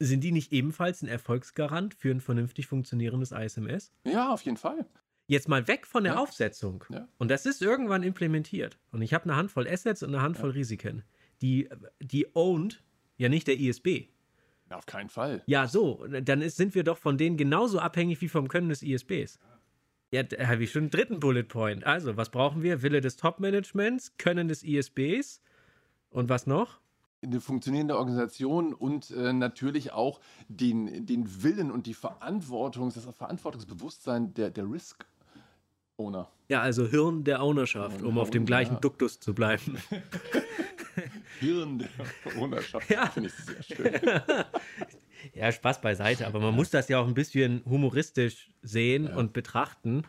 Sind 0.00 0.22
die 0.22 0.32
nicht 0.32 0.52
ebenfalls 0.52 1.02
ein 1.02 1.08
Erfolgsgarant 1.08 1.94
für 1.94 2.10
ein 2.10 2.20
vernünftig 2.20 2.66
funktionierendes 2.66 3.32
ISMS? 3.32 3.92
Ja, 4.04 4.32
auf 4.32 4.42
jeden 4.42 4.56
Fall. 4.56 4.86
Jetzt 5.28 5.46
mal 5.46 5.68
weg 5.68 5.86
von 5.86 6.04
der 6.04 6.14
ja. 6.14 6.18
Aufsetzung. 6.18 6.84
Ja. 6.88 7.06
Und 7.18 7.30
das 7.30 7.44
ist 7.44 7.60
irgendwann 7.60 8.02
implementiert. 8.02 8.78
Und 8.92 9.02
ich 9.02 9.12
habe 9.12 9.24
eine 9.24 9.36
Handvoll 9.36 9.68
Assets 9.68 10.02
und 10.02 10.14
eine 10.14 10.22
Handvoll 10.22 10.50
ja. 10.50 10.54
Risiken. 10.54 11.04
Die, 11.42 11.68
die 12.00 12.26
owned 12.34 12.82
ja 13.18 13.28
nicht 13.28 13.46
der 13.46 13.58
ISB. 13.58 14.06
auf 14.70 14.86
keinen 14.86 15.10
Fall. 15.10 15.42
Ja, 15.46 15.68
so. 15.68 16.06
Dann 16.06 16.40
ist, 16.40 16.56
sind 16.56 16.74
wir 16.74 16.82
doch 16.82 16.96
von 16.96 17.18
denen 17.18 17.36
genauso 17.36 17.78
abhängig 17.78 18.20
wie 18.22 18.28
vom 18.28 18.48
Können 18.48 18.70
des 18.70 18.82
ISBs. 18.82 19.38
Ja, 20.10 20.22
da 20.22 20.46
habe 20.46 20.64
ich 20.64 20.72
schon 20.72 20.84
einen 20.84 20.90
dritten 20.90 21.20
Bullet 21.20 21.44
Point. 21.44 21.84
Also, 21.84 22.16
was 22.16 22.30
brauchen 22.30 22.62
wir? 22.62 22.80
Wille 22.80 23.02
des 23.02 23.16
Top-Managements, 23.16 24.16
Können 24.16 24.48
des 24.48 24.62
ISBs 24.62 25.42
und 26.08 26.30
was 26.30 26.46
noch? 26.46 26.80
eine 27.20 27.40
funktionierende 27.40 27.96
Organisation 27.98 28.72
und 28.72 29.10
äh, 29.10 29.32
natürlich 29.32 29.92
auch 29.92 30.20
den, 30.48 31.04
den 31.06 31.42
Willen 31.42 31.70
und 31.70 31.86
die 31.86 31.94
Verantwortung, 31.94 32.92
das 32.94 33.04
Verantwortungsbewusstsein 33.04 34.34
der, 34.34 34.50
der 34.50 34.70
Risk 34.70 35.04
Owner. 35.98 36.30
Ja, 36.48 36.62
also 36.62 36.86
Hirn 36.86 37.24
der 37.24 37.42
Ownerschaft, 37.42 38.02
um 38.02 38.18
auf 38.18 38.30
dem 38.30 38.46
gleichen 38.46 38.74
ja. 38.74 38.80
Duktus 38.80 39.20
zu 39.20 39.34
bleiben. 39.34 39.76
Hirn 41.40 41.78
der 41.78 42.36
Ownerschaft, 42.40 42.88
ja. 42.88 43.06
finde 43.06 43.28
ich 43.28 43.34
sehr 43.34 43.62
schön. 43.62 44.00
ja, 45.34 45.52
Spaß 45.52 45.80
beiseite, 45.80 46.26
aber 46.26 46.40
man 46.40 46.54
muss 46.54 46.70
das 46.70 46.88
ja 46.88 47.00
auch 47.00 47.06
ein 47.06 47.14
bisschen 47.14 47.62
humoristisch 47.64 48.50
sehen 48.62 49.04
ja. 49.04 49.16
und 49.16 49.32
betrachten. 49.32 50.04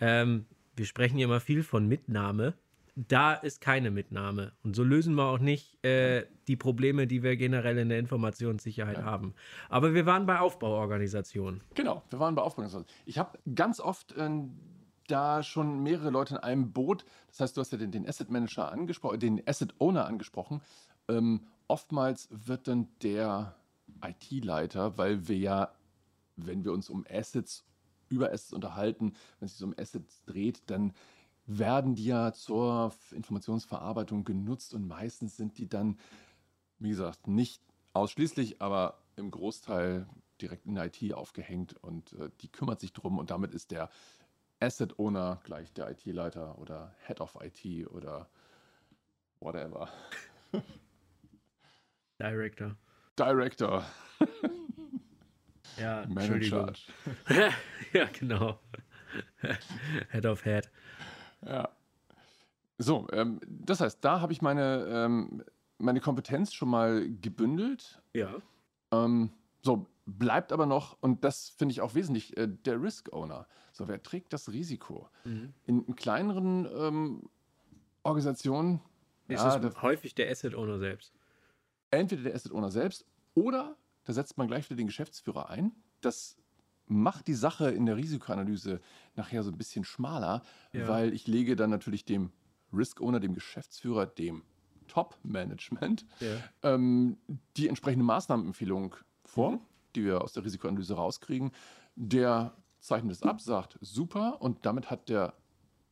Ähm, 0.00 0.46
wir 0.76 0.86
sprechen 0.86 1.18
ja 1.18 1.24
immer 1.24 1.40
viel 1.40 1.62
von 1.62 1.88
Mitnahme. 1.88 2.54
Da 2.94 3.32
ist 3.32 3.62
keine 3.62 3.90
Mitnahme. 3.90 4.52
Und 4.62 4.76
so 4.76 4.84
lösen 4.84 5.14
wir 5.14 5.24
auch 5.24 5.38
nicht 5.38 5.82
äh, 5.82 6.26
die 6.46 6.56
Probleme, 6.56 7.06
die 7.06 7.22
wir 7.22 7.36
generell 7.36 7.78
in 7.78 7.88
der 7.88 7.98
Informationssicherheit 7.98 8.98
ja. 8.98 9.04
haben. 9.04 9.34
Aber 9.70 9.94
wir 9.94 10.04
waren 10.04 10.26
bei 10.26 10.38
Aufbauorganisationen. 10.38 11.62
Genau, 11.74 12.02
wir 12.10 12.20
waren 12.20 12.34
bei 12.34 12.42
Aufbauorganisationen. 12.42 12.86
Ich 13.06 13.16
habe 13.16 13.38
ganz 13.54 13.80
oft 13.80 14.12
äh, 14.12 14.28
da 15.12 15.42
schon 15.42 15.82
mehrere 15.82 16.10
Leute 16.10 16.34
in 16.34 16.40
einem 16.40 16.72
Boot. 16.72 17.04
Das 17.28 17.40
heißt, 17.40 17.56
du 17.56 17.60
hast 17.60 17.72
ja 17.72 17.78
den, 17.78 17.92
den 17.92 18.08
Asset 18.08 18.30
Manager 18.30 18.72
angesprochen, 18.72 19.20
den 19.20 19.46
Asset 19.46 19.74
Owner 19.78 20.06
angesprochen. 20.06 20.62
Ähm, 21.08 21.46
oftmals 21.68 22.28
wird 22.30 22.66
dann 22.66 22.88
der 23.02 23.54
IT-Leiter, 24.02 24.96
weil 24.96 25.28
wir 25.28 25.36
ja, 25.36 25.72
wenn 26.36 26.64
wir 26.64 26.72
uns 26.72 26.88
um 26.88 27.04
Assets, 27.10 27.64
über 28.08 28.32
Assets 28.32 28.52
unterhalten, 28.52 29.14
wenn 29.38 29.46
es 29.46 29.58
sich 29.58 29.64
um 29.64 29.74
Assets 29.78 30.24
dreht, 30.24 30.62
dann 30.66 30.92
werden 31.46 31.94
die 31.94 32.06
ja 32.06 32.32
zur 32.32 32.92
Informationsverarbeitung 33.10 34.24
genutzt 34.24 34.74
und 34.74 34.86
meistens 34.86 35.36
sind 35.36 35.58
die 35.58 35.68
dann, 35.68 35.98
wie 36.78 36.90
gesagt, 36.90 37.26
nicht 37.26 37.62
ausschließlich, 37.92 38.62
aber 38.62 38.98
im 39.16 39.30
Großteil 39.30 40.06
direkt 40.40 40.66
in 40.66 40.74
der 40.74 40.86
IT 40.86 41.12
aufgehängt 41.14 41.74
und 41.82 42.12
äh, 42.14 42.30
die 42.40 42.48
kümmert 42.48 42.80
sich 42.80 42.92
drum 42.92 43.18
und 43.18 43.30
damit 43.30 43.52
ist 43.52 43.70
der 43.70 43.90
Asset 44.62 44.96
Owner 44.98 45.40
gleich 45.42 45.72
der 45.72 45.90
IT-Leiter 45.90 46.56
oder 46.58 46.94
Head 47.06 47.20
of 47.20 47.36
IT 47.42 47.88
oder 47.88 48.28
whatever. 49.40 49.88
Director. 52.20 52.76
Director. 53.18 53.84
ja, 55.76 56.06
Manager. 56.08 56.72
ja, 57.92 58.04
genau. 58.18 58.60
Head 60.10 60.26
of 60.26 60.44
Head. 60.44 60.70
Ja. 61.44 61.68
So, 62.78 63.08
ähm, 63.12 63.40
das 63.46 63.80
heißt, 63.80 63.98
da 64.04 64.20
habe 64.20 64.32
ich 64.32 64.42
meine, 64.42 64.86
ähm, 64.88 65.42
meine 65.78 66.00
Kompetenz 66.00 66.54
schon 66.54 66.68
mal 66.68 67.08
gebündelt. 67.20 68.00
Ja. 68.14 68.36
Ähm, 68.92 69.32
so, 69.62 69.86
bleibt 70.06 70.52
aber 70.52 70.66
noch, 70.66 70.96
und 71.00 71.24
das 71.24 71.48
finde 71.50 71.72
ich 71.72 71.80
auch 71.80 71.94
wesentlich, 71.94 72.36
äh, 72.36 72.48
der 72.48 72.80
Risk 72.80 73.12
Owner. 73.12 73.46
So, 73.72 73.88
wer 73.88 74.02
trägt 74.02 74.32
das 74.32 74.50
Risiko? 74.50 75.08
Mhm. 75.24 75.54
In, 75.66 75.84
in, 75.84 75.96
kleineren 75.96 76.68
ähm, 76.76 77.30
Organisationen 78.02 78.80
ist 79.28 79.42
ja, 79.42 79.56
es 79.56 79.82
häufig 79.82 80.14
der 80.14 80.30
Asset 80.30 80.54
Owner 80.54 80.78
selbst. 80.78 81.14
Entweder 81.90 82.22
der 82.22 82.34
Asset 82.34 82.52
Owner 82.52 82.70
selbst 82.70 83.04
oder 83.34 83.76
da 84.04 84.12
setzt 84.12 84.36
man 84.36 84.48
gleich 84.48 84.68
wieder 84.68 84.76
den 84.76 84.88
Geschäftsführer 84.88 85.48
ein. 85.48 85.72
Das 86.00 86.36
macht 86.86 87.28
die 87.28 87.34
Sache 87.34 87.70
in 87.70 87.86
der 87.86 87.96
Risikoanalyse 87.96 88.80
nachher 89.14 89.42
so 89.42 89.50
ein 89.50 89.58
bisschen 89.58 89.84
schmaler, 89.84 90.42
ja. 90.72 90.88
weil 90.88 91.12
ich 91.12 91.26
lege 91.26 91.56
dann 91.56 91.70
natürlich 91.70 92.04
dem 92.04 92.32
Risk 92.72 93.00
Owner, 93.00 93.20
dem 93.20 93.34
Geschäftsführer, 93.34 94.06
dem 94.06 94.42
Top-Management 94.88 96.04
ja. 96.20 96.36
ähm, 96.62 97.18
die 97.56 97.68
entsprechende 97.68 98.04
Maßnahmenempfehlung 98.04 98.96
vor, 99.24 99.52
mhm. 99.52 99.60
Die 99.94 100.04
wir 100.04 100.22
aus 100.22 100.32
der 100.32 100.44
Risikoanalyse 100.44 100.94
rauskriegen. 100.94 101.52
Der 101.94 102.52
zeichnet 102.80 103.12
es 103.12 103.22
ab, 103.22 103.40
sagt 103.40 103.78
super 103.80 104.40
und 104.40 104.66
damit 104.66 104.90
hat 104.90 105.08
der 105.08 105.34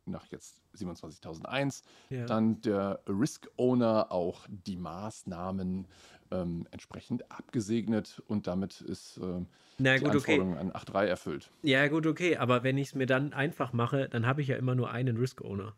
nach 0.07 0.26
jetzt 0.26 0.61
27.001 0.76 1.83
ja. 2.11 2.26
dann 2.26 2.61
der 2.62 3.00
Risk 3.07 3.49
Owner 3.57 4.11
auch 4.11 4.47
die 4.49 4.76
Maßnahmen 4.76 5.87
ähm, 6.30 6.66
entsprechend 6.71 7.30
abgesegnet 7.30 8.23
und 8.26 8.47
damit 8.47 8.80
ist 8.80 9.19
äh, 9.19 9.45
Na, 9.78 9.95
die 9.95 10.04
gut, 10.04 10.12
Anforderung 10.12 10.52
okay. 10.52 10.61
an 10.61 10.73
8.3 10.73 11.04
erfüllt. 11.04 11.50
Ja 11.62 11.88
gut, 11.88 12.07
okay, 12.07 12.37
aber 12.37 12.62
wenn 12.62 12.78
ich 12.78 12.88
es 12.88 12.95
mir 12.95 13.07
dann 13.07 13.33
einfach 13.33 13.73
mache, 13.73 14.09
dann 14.09 14.26
habe 14.26 14.42
ich 14.42 14.49
ja 14.49 14.57
immer 14.57 14.75
nur 14.75 14.90
einen 14.90 15.16
Risk 15.16 15.42
Owner. 15.42 15.75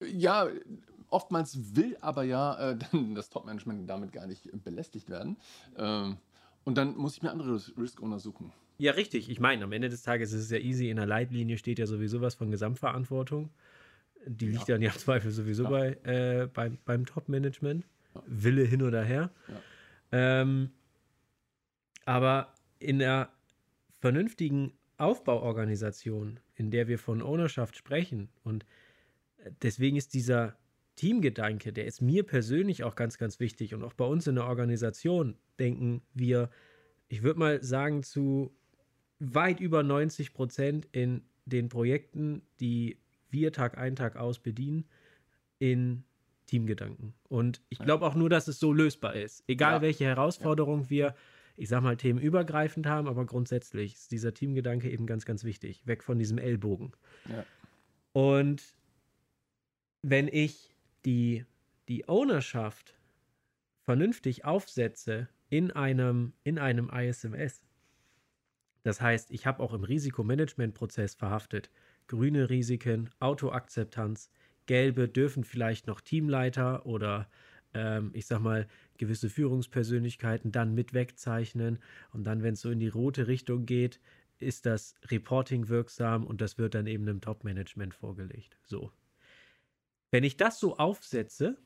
Ja, 0.00 0.48
oftmals 1.08 1.76
will 1.76 1.96
aber 2.00 2.22
ja 2.22 2.70
äh, 2.70 2.78
das 3.14 3.28
Top-Management 3.28 3.88
damit 3.88 4.12
gar 4.12 4.26
nicht 4.26 4.48
belästigt 4.64 5.08
werden. 5.10 5.36
Ähm, 5.76 6.18
und 6.64 6.76
dann 6.76 6.96
muss 6.96 7.16
ich 7.16 7.22
mir 7.22 7.30
andere 7.30 7.60
Risk 7.78 8.02
Owner 8.02 8.18
suchen. 8.18 8.52
Ja, 8.78 8.92
richtig. 8.92 9.28
Ich 9.28 9.40
meine, 9.40 9.64
am 9.64 9.72
Ende 9.72 9.88
des 9.88 10.02
Tages 10.02 10.32
ist 10.32 10.44
es 10.44 10.50
ja 10.50 10.58
easy. 10.58 10.88
In 10.88 10.96
der 10.96 11.06
Leitlinie 11.06 11.58
steht 11.58 11.78
ja 11.78 11.86
sowieso 11.86 12.20
was 12.20 12.34
von 12.34 12.50
Gesamtverantwortung. 12.50 13.50
Die 14.26 14.48
liegt 14.48 14.68
ja. 14.68 14.74
dann 14.74 14.82
ja 14.82 14.90
im 14.90 14.98
Zweifel 14.98 15.30
sowieso 15.30 15.64
ja. 15.64 15.70
bei, 15.70 15.88
äh, 16.04 16.46
beim, 16.46 16.78
beim 16.84 17.04
Top-Management. 17.04 17.84
Wille 18.26 18.64
hin 18.64 18.82
oder 18.82 19.04
her. 19.04 19.30
Ähm, 20.12 20.70
aber 22.04 22.54
in 22.78 22.98
der 22.98 23.30
vernünftigen 24.00 24.72
Aufbauorganisation, 24.96 26.40
in 26.54 26.70
der 26.70 26.88
wir 26.88 26.98
von 26.98 27.22
Ownerschaft 27.22 27.76
sprechen, 27.76 28.30
und 28.42 28.64
deswegen 29.62 29.96
ist 29.96 30.14
dieser 30.14 30.56
Teamgedanke, 30.96 31.72
der 31.72 31.86
ist 31.86 32.02
mir 32.02 32.24
persönlich 32.24 32.84
auch 32.84 32.94
ganz, 32.94 33.16
ganz 33.16 33.40
wichtig. 33.40 33.74
Und 33.74 33.84
auch 33.84 33.94
bei 33.94 34.04
uns 34.04 34.26
in 34.26 34.34
der 34.34 34.46
Organisation 34.46 35.36
denken 35.60 36.02
wir, 36.14 36.50
ich 37.08 37.22
würde 37.22 37.38
mal 37.38 37.62
sagen, 37.62 38.02
zu 38.02 38.52
weit 39.18 39.60
über 39.60 39.82
90 39.82 40.32
Prozent 40.32 40.88
in 40.92 41.22
den 41.44 41.68
Projekten, 41.68 42.42
die 42.58 42.98
wir 43.30 43.52
Tag 43.52 43.78
ein, 43.78 43.96
Tag 43.96 44.16
aus 44.16 44.38
bedienen, 44.38 44.86
in 45.58 46.04
Teamgedanken. 46.46 47.14
Und 47.28 47.60
ich 47.68 47.78
glaube 47.78 48.06
auch 48.06 48.14
nur, 48.14 48.28
dass 48.28 48.48
es 48.48 48.58
so 48.58 48.72
lösbar 48.72 49.14
ist. 49.14 49.44
Egal 49.46 49.74
ja. 49.74 49.82
welche 49.82 50.04
Herausforderung 50.04 50.82
ja. 50.84 50.90
wir, 50.90 51.14
ich 51.56 51.68
sag 51.68 51.82
mal, 51.82 51.96
themenübergreifend 51.96 52.86
haben, 52.86 53.06
aber 53.06 53.24
grundsätzlich 53.26 53.94
ist 53.94 54.10
dieser 54.10 54.34
Teamgedanke 54.34 54.90
eben 54.90 55.06
ganz, 55.06 55.26
ganz 55.26 55.44
wichtig. 55.44 55.86
Weg 55.86 56.02
von 56.02 56.18
diesem 56.18 56.38
Ellbogen. 56.38 56.92
Ja. 57.28 57.44
Und 58.12 58.74
wenn 60.02 60.26
ich 60.26 60.74
die, 61.04 61.44
die 61.88 62.08
Ownerschaft 62.08 62.94
vernünftig 63.84 64.44
aufsetze 64.44 65.28
in 65.50 65.70
einem, 65.70 66.32
in 66.42 66.58
einem 66.58 66.88
ISMS, 66.88 67.62
das 68.82 69.00
heißt, 69.00 69.30
ich 69.30 69.46
habe 69.46 69.62
auch 69.62 69.74
im 69.74 69.84
Risikomanagementprozess 69.84 71.14
verhaftet 71.14 71.70
grüne 72.06 72.50
Risiken, 72.50 73.10
Autoakzeptanz, 73.20 74.30
gelbe 74.66 75.08
dürfen 75.08 75.44
vielleicht 75.44 75.86
noch 75.86 76.00
Teamleiter 76.00 76.86
oder 76.86 77.28
ähm, 77.72 78.10
ich 78.14 78.26
sag 78.26 78.40
mal 78.40 78.66
gewisse 78.98 79.30
Führungspersönlichkeiten 79.30 80.50
dann 80.50 80.74
mit 80.74 80.92
wegzeichnen 80.92 81.78
und 82.12 82.24
dann, 82.24 82.42
wenn 82.42 82.54
es 82.54 82.62
so 82.62 82.70
in 82.70 82.80
die 82.80 82.88
rote 82.88 83.28
Richtung 83.28 83.64
geht, 83.64 84.00
ist 84.38 84.66
das 84.66 84.94
Reporting 85.06 85.68
wirksam 85.68 86.26
und 86.26 86.40
das 86.40 86.58
wird 86.58 86.74
dann 86.74 86.86
eben 86.86 87.06
dem 87.06 87.20
Top-Management 87.20 87.94
vorgelegt. 87.94 88.58
So. 88.64 88.90
Wenn 90.10 90.24
ich 90.24 90.36
das 90.36 90.58
so 90.58 90.78
aufsetze, 90.78 91.56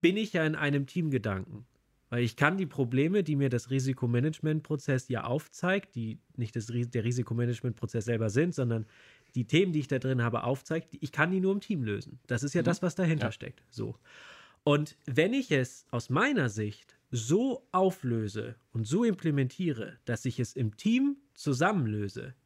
bin 0.00 0.16
ich 0.16 0.32
ja 0.32 0.46
in 0.46 0.54
einem 0.54 0.86
Teamgedanken. 0.86 1.66
Weil 2.14 2.22
ich 2.22 2.36
kann 2.36 2.56
die 2.56 2.66
Probleme, 2.66 3.24
die 3.24 3.34
mir 3.34 3.48
das 3.48 3.70
Risikomanagementprozess 3.70 5.08
ja 5.08 5.24
aufzeigt, 5.24 5.96
die 5.96 6.20
nicht 6.36 6.54
das, 6.54 6.66
der 6.68 7.02
Risikomanagementprozess 7.02 8.04
selber 8.04 8.30
sind, 8.30 8.54
sondern 8.54 8.86
die 9.34 9.48
Themen, 9.48 9.72
die 9.72 9.80
ich 9.80 9.88
da 9.88 9.98
drin 9.98 10.22
habe, 10.22 10.44
aufzeigt, 10.44 10.96
ich 11.00 11.10
kann 11.10 11.32
die 11.32 11.40
nur 11.40 11.50
im 11.50 11.60
Team 11.60 11.82
lösen. 11.82 12.20
Das 12.28 12.44
ist 12.44 12.54
ja 12.54 12.62
mhm. 12.62 12.66
das, 12.66 12.82
was 12.82 12.94
dahinter 12.94 13.26
ja. 13.26 13.32
steckt. 13.32 13.64
So. 13.68 13.96
Und 14.62 14.96
wenn 15.06 15.32
ich 15.32 15.50
es 15.50 15.86
aus 15.90 16.08
meiner 16.08 16.50
Sicht 16.50 16.96
so 17.10 17.66
auflöse 17.72 18.54
und 18.72 18.86
so 18.86 19.02
implementiere, 19.02 19.98
dass 20.04 20.24
ich 20.24 20.38
es 20.38 20.54
im 20.54 20.76
Team 20.76 21.16
zusammenlöse, 21.32 22.36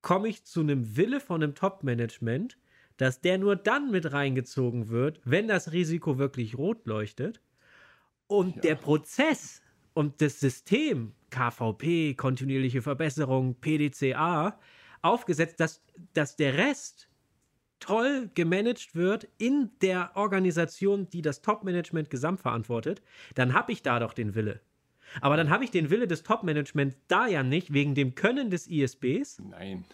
komme 0.00 0.28
ich 0.30 0.44
zu 0.44 0.60
einem 0.60 0.96
Wille 0.96 1.20
von 1.20 1.42
einem 1.42 1.54
Top-Management, 1.54 2.56
dass 2.96 3.20
der 3.20 3.36
nur 3.36 3.54
dann 3.54 3.90
mit 3.90 4.14
reingezogen 4.14 4.88
wird, 4.88 5.20
wenn 5.24 5.46
das 5.46 5.72
Risiko 5.72 6.16
wirklich 6.16 6.56
rot 6.56 6.86
leuchtet 6.86 7.42
und 8.32 8.56
ja. 8.56 8.62
der 8.62 8.74
Prozess 8.76 9.62
und 9.94 10.22
das 10.22 10.40
System, 10.40 11.12
KVP, 11.30 12.14
kontinuierliche 12.14 12.80
Verbesserung, 12.80 13.56
PDCA, 13.56 14.58
aufgesetzt, 15.02 15.60
dass, 15.60 15.82
dass 16.14 16.36
der 16.36 16.56
Rest 16.56 17.08
toll 17.78 18.30
gemanagt 18.34 18.94
wird 18.94 19.28
in 19.38 19.70
der 19.82 20.12
Organisation, 20.14 21.10
die 21.10 21.20
das 21.20 21.42
Top-Management 21.42 22.10
gesamt 22.10 22.40
verantwortet, 22.40 23.02
dann 23.34 23.52
habe 23.54 23.72
ich 23.72 23.82
da 23.82 23.98
doch 23.98 24.14
den 24.14 24.34
Wille. 24.34 24.60
Aber 25.20 25.36
dann 25.36 25.50
habe 25.50 25.64
ich 25.64 25.70
den 25.70 25.90
Wille 25.90 26.06
des 26.06 26.22
Top-Managements 26.22 26.96
da 27.08 27.26
ja 27.26 27.42
nicht 27.42 27.72
wegen 27.74 27.94
dem 27.94 28.14
Können 28.14 28.50
des 28.50 28.66
ISBs. 28.66 29.40
Nein. 29.40 29.84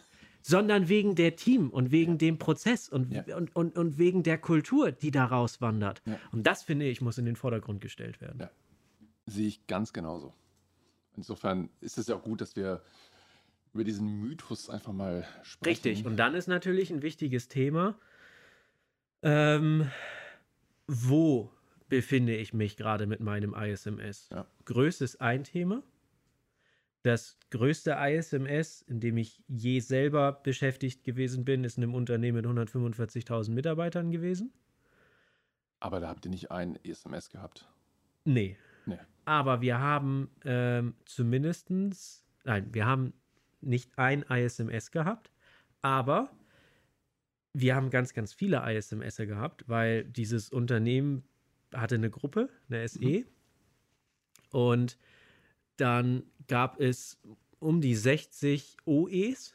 Sondern 0.43 0.89
wegen 0.89 1.15
der 1.15 1.37
Team 1.37 1.71
und 1.71 1.91
wegen 1.91 2.13
ja. 2.13 2.19
dem 2.19 2.39
Prozess 2.39 2.89
und, 2.89 3.13
ja. 3.13 3.37
und, 3.37 3.55
und, 3.55 3.77
und 3.77 3.99
wegen 3.99 4.23
der 4.23 4.39
Kultur, 4.39 4.93
die 4.93 5.11
daraus 5.11 5.61
wandert. 5.61 6.01
Ja. 6.07 6.19
Und 6.33 6.47
das, 6.47 6.63
finde 6.63 6.87
ich, 6.87 7.01
muss 7.01 7.19
in 7.19 7.25
den 7.25 7.37
Vordergrund 7.37 7.81
gestellt 7.81 8.21
werden. 8.21 8.41
Ja. 8.41 8.51
Sehe 9.27 9.49
ich 9.49 9.67
ganz 9.67 9.93
genauso. 9.93 10.33
Insofern 11.17 11.69
ist 11.81 11.99
es 11.99 12.07
ja 12.07 12.17
auch 12.17 12.23
gut, 12.23 12.41
dass 12.41 12.57
wir 12.57 12.83
über 13.75 13.85
diesen 13.85 14.21
Mythos 14.21 14.71
einfach 14.71 14.93
mal 14.93 15.27
sprechen. 15.43 15.89
Richtig. 15.89 16.07
Und 16.07 16.17
dann 16.17 16.35
ist 16.35 16.47
natürlich 16.47 16.91
ein 16.91 17.03
wichtiges 17.03 17.49
Thema, 17.49 17.99
ähm, 19.23 19.91
wo 20.87 21.51
befinde 21.89 22.37
ich 22.37 22.55
mich 22.55 22.77
gerade 22.77 23.07
mit 23.07 23.21
meinem 23.21 23.55
ISMS? 23.55 24.31
Größe 24.65 25.05
ist 25.05 25.21
ein 25.21 25.45
Thema. 25.45 25.83
Das 27.03 27.39
größte 27.51 27.97
ISMS, 27.99 28.83
in 28.83 29.01
dem 29.01 29.17
ich 29.17 29.43
je 29.47 29.81
selber 29.81 30.33
beschäftigt 30.33 31.05
gewesen 31.05 31.45
bin, 31.45 31.65
ist 31.65 31.79
in 31.79 31.85
einem 31.85 31.95
Unternehmen 31.95 32.37
mit 32.37 32.47
145.000 32.47 33.51
Mitarbeitern 33.53 34.11
gewesen. 34.11 34.53
Aber 35.81 36.01
da 36.01 36.09
habt 36.09 36.27
ihr 36.27 36.31
nicht 36.31 36.51
ein 36.51 36.77
ISMS 36.83 37.31
gehabt? 37.31 37.69
Nee. 38.25 38.57
nee. 38.85 38.99
Aber 39.25 39.61
wir 39.61 39.79
haben 39.79 40.31
ähm, 40.45 40.95
zumindestens, 41.05 42.27
nein, 42.45 42.69
wir 42.73 42.85
haben 42.85 43.13
nicht 43.61 43.97
ein 43.97 44.23
ISMS 44.23 44.91
gehabt, 44.91 45.31
aber 45.83 46.31
wir 47.53 47.75
haben 47.75 47.91
ganz, 47.91 48.13
ganz 48.13 48.33
viele 48.33 48.63
ISMS 48.73 49.17
gehabt, 49.19 49.69
weil 49.69 50.05
dieses 50.05 50.51
Unternehmen 50.51 51.25
hatte 51.73 51.95
eine 51.95 52.11
Gruppe, 52.11 52.49
eine 52.69 52.87
SE. 52.89 53.01
Mhm. 53.01 53.25
Und 54.51 54.99
dann 55.81 56.23
gab 56.47 56.81
es 56.81 57.19
um 57.59 57.81
die 57.81 57.95
60 57.95 58.77
OEs, 58.85 59.55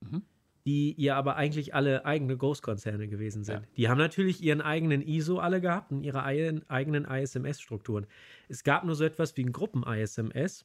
mhm. 0.00 0.22
die 0.66 0.94
ja 1.00 1.16
aber 1.16 1.36
eigentlich 1.36 1.74
alle 1.74 2.04
eigene 2.04 2.36
Großkonzerne 2.36 3.08
gewesen 3.08 3.44
sind. 3.44 3.60
Ja. 3.60 3.68
Die 3.76 3.88
haben 3.88 3.98
natürlich 3.98 4.42
ihren 4.42 4.60
eigenen 4.60 5.02
ISO 5.02 5.38
alle 5.38 5.60
gehabt 5.60 5.92
und 5.92 6.04
ihre 6.04 6.24
eigenen 6.24 7.04
ISMS-Strukturen. 7.04 8.06
Es 8.48 8.64
gab 8.64 8.84
nur 8.84 8.94
so 8.94 9.04
etwas 9.04 9.36
wie 9.36 9.44
ein 9.44 9.52
Gruppen-ISMS 9.52 10.64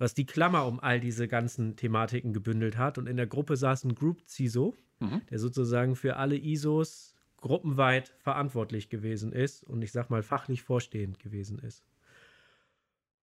was 0.00 0.14
die 0.14 0.24
Klammer 0.24 0.66
um 0.66 0.80
all 0.80 0.98
diese 0.98 1.28
ganzen 1.28 1.76
Thematiken 1.76 2.32
gebündelt 2.32 2.78
hat. 2.78 2.96
Und 2.96 3.06
in 3.06 3.18
der 3.18 3.26
Gruppe 3.26 3.56
saß 3.56 3.84
ein 3.84 3.94
Group 3.94 4.26
CISO, 4.26 4.74
mhm. 4.98 5.20
der 5.28 5.38
sozusagen 5.38 5.94
für 5.94 6.16
alle 6.16 6.36
ISOs 6.36 7.14
gruppenweit 7.40 8.12
verantwortlich 8.18 8.88
gewesen 8.88 9.32
ist 9.32 9.62
und 9.62 9.82
ich 9.82 9.92
sag 9.92 10.10
mal 10.10 10.22
fachlich 10.22 10.62
vorstehend 10.62 11.18
gewesen 11.18 11.58
ist. 11.58 11.84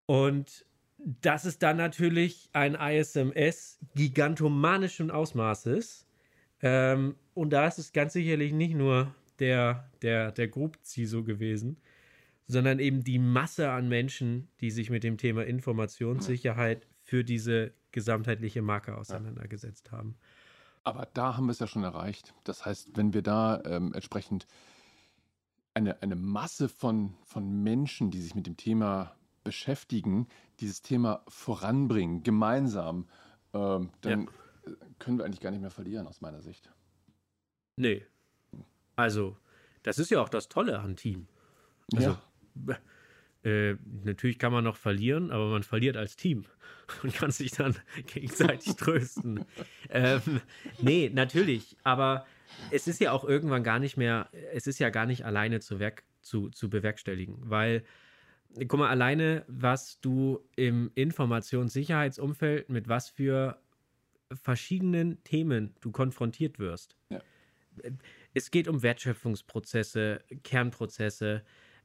Und 0.06 0.66
das 0.98 1.46
ist 1.46 1.64
dann 1.64 1.78
natürlich 1.78 2.50
ein 2.54 2.76
ISMS 2.76 3.80
gigantomanischen 3.96 5.12
Ausmaßes. 5.12 6.08
Ähm, 6.62 7.16
und 7.34 7.52
da 7.52 7.68
ist 7.68 7.78
es 7.78 7.94
ganz 7.94 8.14
sicherlich 8.14 8.52
nicht 8.52 8.76
nur 8.76 9.14
der, 9.40 9.90
der, 10.02 10.32
der 10.32 10.48
Group 10.48 10.80
CISO 10.84 11.24
gewesen, 11.24 11.78
sondern 12.48 12.80
eben 12.80 13.04
die 13.04 13.20
Masse 13.20 13.70
an 13.70 13.88
Menschen, 13.90 14.48
die 14.60 14.72
sich 14.72 14.90
mit 14.90 15.04
dem 15.04 15.18
Thema 15.18 15.46
Informationssicherheit 15.46 16.88
für 17.04 17.24
diese 17.24 17.74
gesamtheitliche 17.92 18.62
Marke 18.62 18.98
auseinandergesetzt 18.98 19.92
haben. 19.92 20.16
Aber 20.84 21.08
da 21.14 21.36
haben 21.36 21.48
wir 21.48 21.52
es 21.52 21.60
ja 21.60 21.68
schon 21.68 21.84
erreicht. 21.84 22.34
Das 22.44 22.66
heißt, 22.66 22.96
wenn 22.96 23.14
wir 23.14 23.22
da 23.22 23.62
ähm, 23.66 23.94
entsprechend 23.94 24.48
eine, 25.74 26.02
eine 26.02 26.16
Masse 26.16 26.70
von, 26.70 27.14
von 27.26 27.62
Menschen, 27.64 28.10
die 28.10 28.22
sich 28.22 28.36
mit 28.36 28.48
dem 28.48 28.58
Thema 28.58 29.17
beschäftigen, 29.48 30.28
dieses 30.60 30.82
Thema 30.82 31.24
voranbringen, 31.30 32.22
gemeinsam, 32.22 33.08
ähm, 33.54 33.92
dann 34.02 34.28
ja. 34.66 34.74
können 35.00 35.18
wir 35.18 35.24
eigentlich 35.24 35.40
gar 35.40 35.52
nicht 35.52 35.62
mehr 35.62 35.72
verlieren, 35.72 36.06
aus 36.06 36.20
meiner 36.20 36.42
Sicht. 36.42 36.70
Nee. 37.78 38.06
Also, 38.98 39.38
das 39.84 40.00
ist 40.00 40.12
ja 40.12 40.22
auch 40.22 40.28
das 40.28 40.50
Tolle 40.50 40.82
an 40.82 40.98
Team. 40.98 41.30
Also, 41.96 42.18
ja. 42.68 42.78
Äh, 43.44 43.78
natürlich 44.04 44.38
kann 44.38 44.52
man 44.52 44.66
noch 44.66 44.76
verlieren, 44.76 45.32
aber 45.32 45.50
man 45.50 45.64
verliert 45.64 45.96
als 45.96 46.18
Team 46.18 46.44
und 47.04 47.14
kann 47.14 47.32
sich 47.32 47.52
dann 47.52 47.74
gegenseitig 48.08 48.76
trösten. 48.76 49.46
Ähm, 49.90 50.42
nee, 50.82 51.10
natürlich, 51.14 51.78
aber 51.84 52.26
es 52.72 52.90
ist 52.90 53.00
ja 53.00 53.14
auch 53.14 53.24
irgendwann 53.24 53.64
gar 53.64 53.80
nicht 53.80 53.96
mehr, 53.96 54.28
es 54.52 54.68
ist 54.68 54.80
ja 54.80 54.90
gar 54.90 55.06
nicht 55.06 55.24
alleine 55.24 55.62
zu, 55.62 55.80
Werk, 55.80 56.04
zu, 56.20 56.50
zu 56.50 56.70
bewerkstelligen, 56.70 57.38
weil, 57.50 57.86
guck 58.68 58.80
mal, 58.80 58.90
alleine, 58.90 59.44
was 59.48 60.00
du 60.02 60.40
im 60.56 60.92
Informationssicherheitsumfeld 60.96 62.70
mit 62.70 62.88
was 62.88 63.10
für 63.10 63.62
verschiedenen 64.32 65.24
Themen 65.24 65.76
du 65.82 65.92
konfrontiert 65.92 66.60
wirst. 66.60 66.98
Ja. 67.10 67.22
Es 68.34 68.52
geht 68.52 68.68
um 68.68 68.82
Wertschöpfungsprozesse, 68.82 70.24
Kernprozesse, 70.44 71.44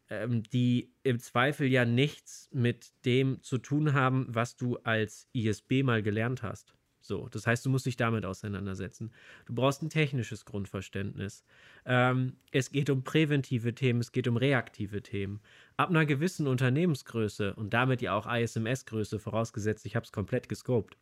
ähm, 0.09 0.42
die 0.42 0.92
im 1.03 1.18
Zweifel 1.18 1.66
ja 1.68 1.85
nichts 1.85 2.48
mit 2.53 2.92
dem 3.05 3.42
zu 3.42 3.59
tun 3.59 3.92
haben, 3.92 4.27
was 4.29 4.57
du 4.57 4.77
als 4.79 5.29
ISB 5.33 5.83
mal 5.83 6.03
gelernt 6.03 6.42
hast. 6.42 6.75
So, 7.03 7.29
das 7.29 7.47
heißt, 7.47 7.67
du 7.67 7.71
musst 7.71 7.85
dich 7.87 7.97
damit 7.97 8.25
auseinandersetzen. 8.25 9.12
Du 9.47 9.55
brauchst 9.55 9.83
ein 9.83 9.91
technisches 9.91 10.45
Grundverständnis. 10.45 11.45
Ähm, 11.85 12.37
es 12.53 12.71
geht 12.71 12.91
um 12.91 13.03
präventive 13.03 13.75
Themen, 13.75 14.01
es 14.01 14.12
geht 14.12 14.29
um 14.29 14.37
reaktive 14.37 15.03
Themen. 15.03 15.41
Ab 15.77 15.91
einer 15.91 16.07
gewissen 16.07 16.47
Unternehmensgröße 16.47 17.55
und 17.55 17.75
damit 17.75 18.03
ja 18.03 18.15
auch 18.15 18.27
ISMS-Größe, 18.27 19.19
vorausgesetzt, 19.19 19.85
ich 19.85 19.97
habe 19.97 20.05
es 20.05 20.12
komplett 20.12 20.49
gescoped 20.49 20.97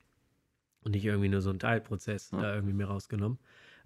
und 0.83 0.93
nicht 0.93 1.05
irgendwie 1.05 1.29
nur 1.29 1.43
so 1.43 1.51
einen 1.51 1.59
Teilprozess 1.59 2.31
ja. 2.33 2.41
da 2.41 2.55
irgendwie 2.55 2.75
mir 2.75 2.87
rausgenommen, 2.87 3.39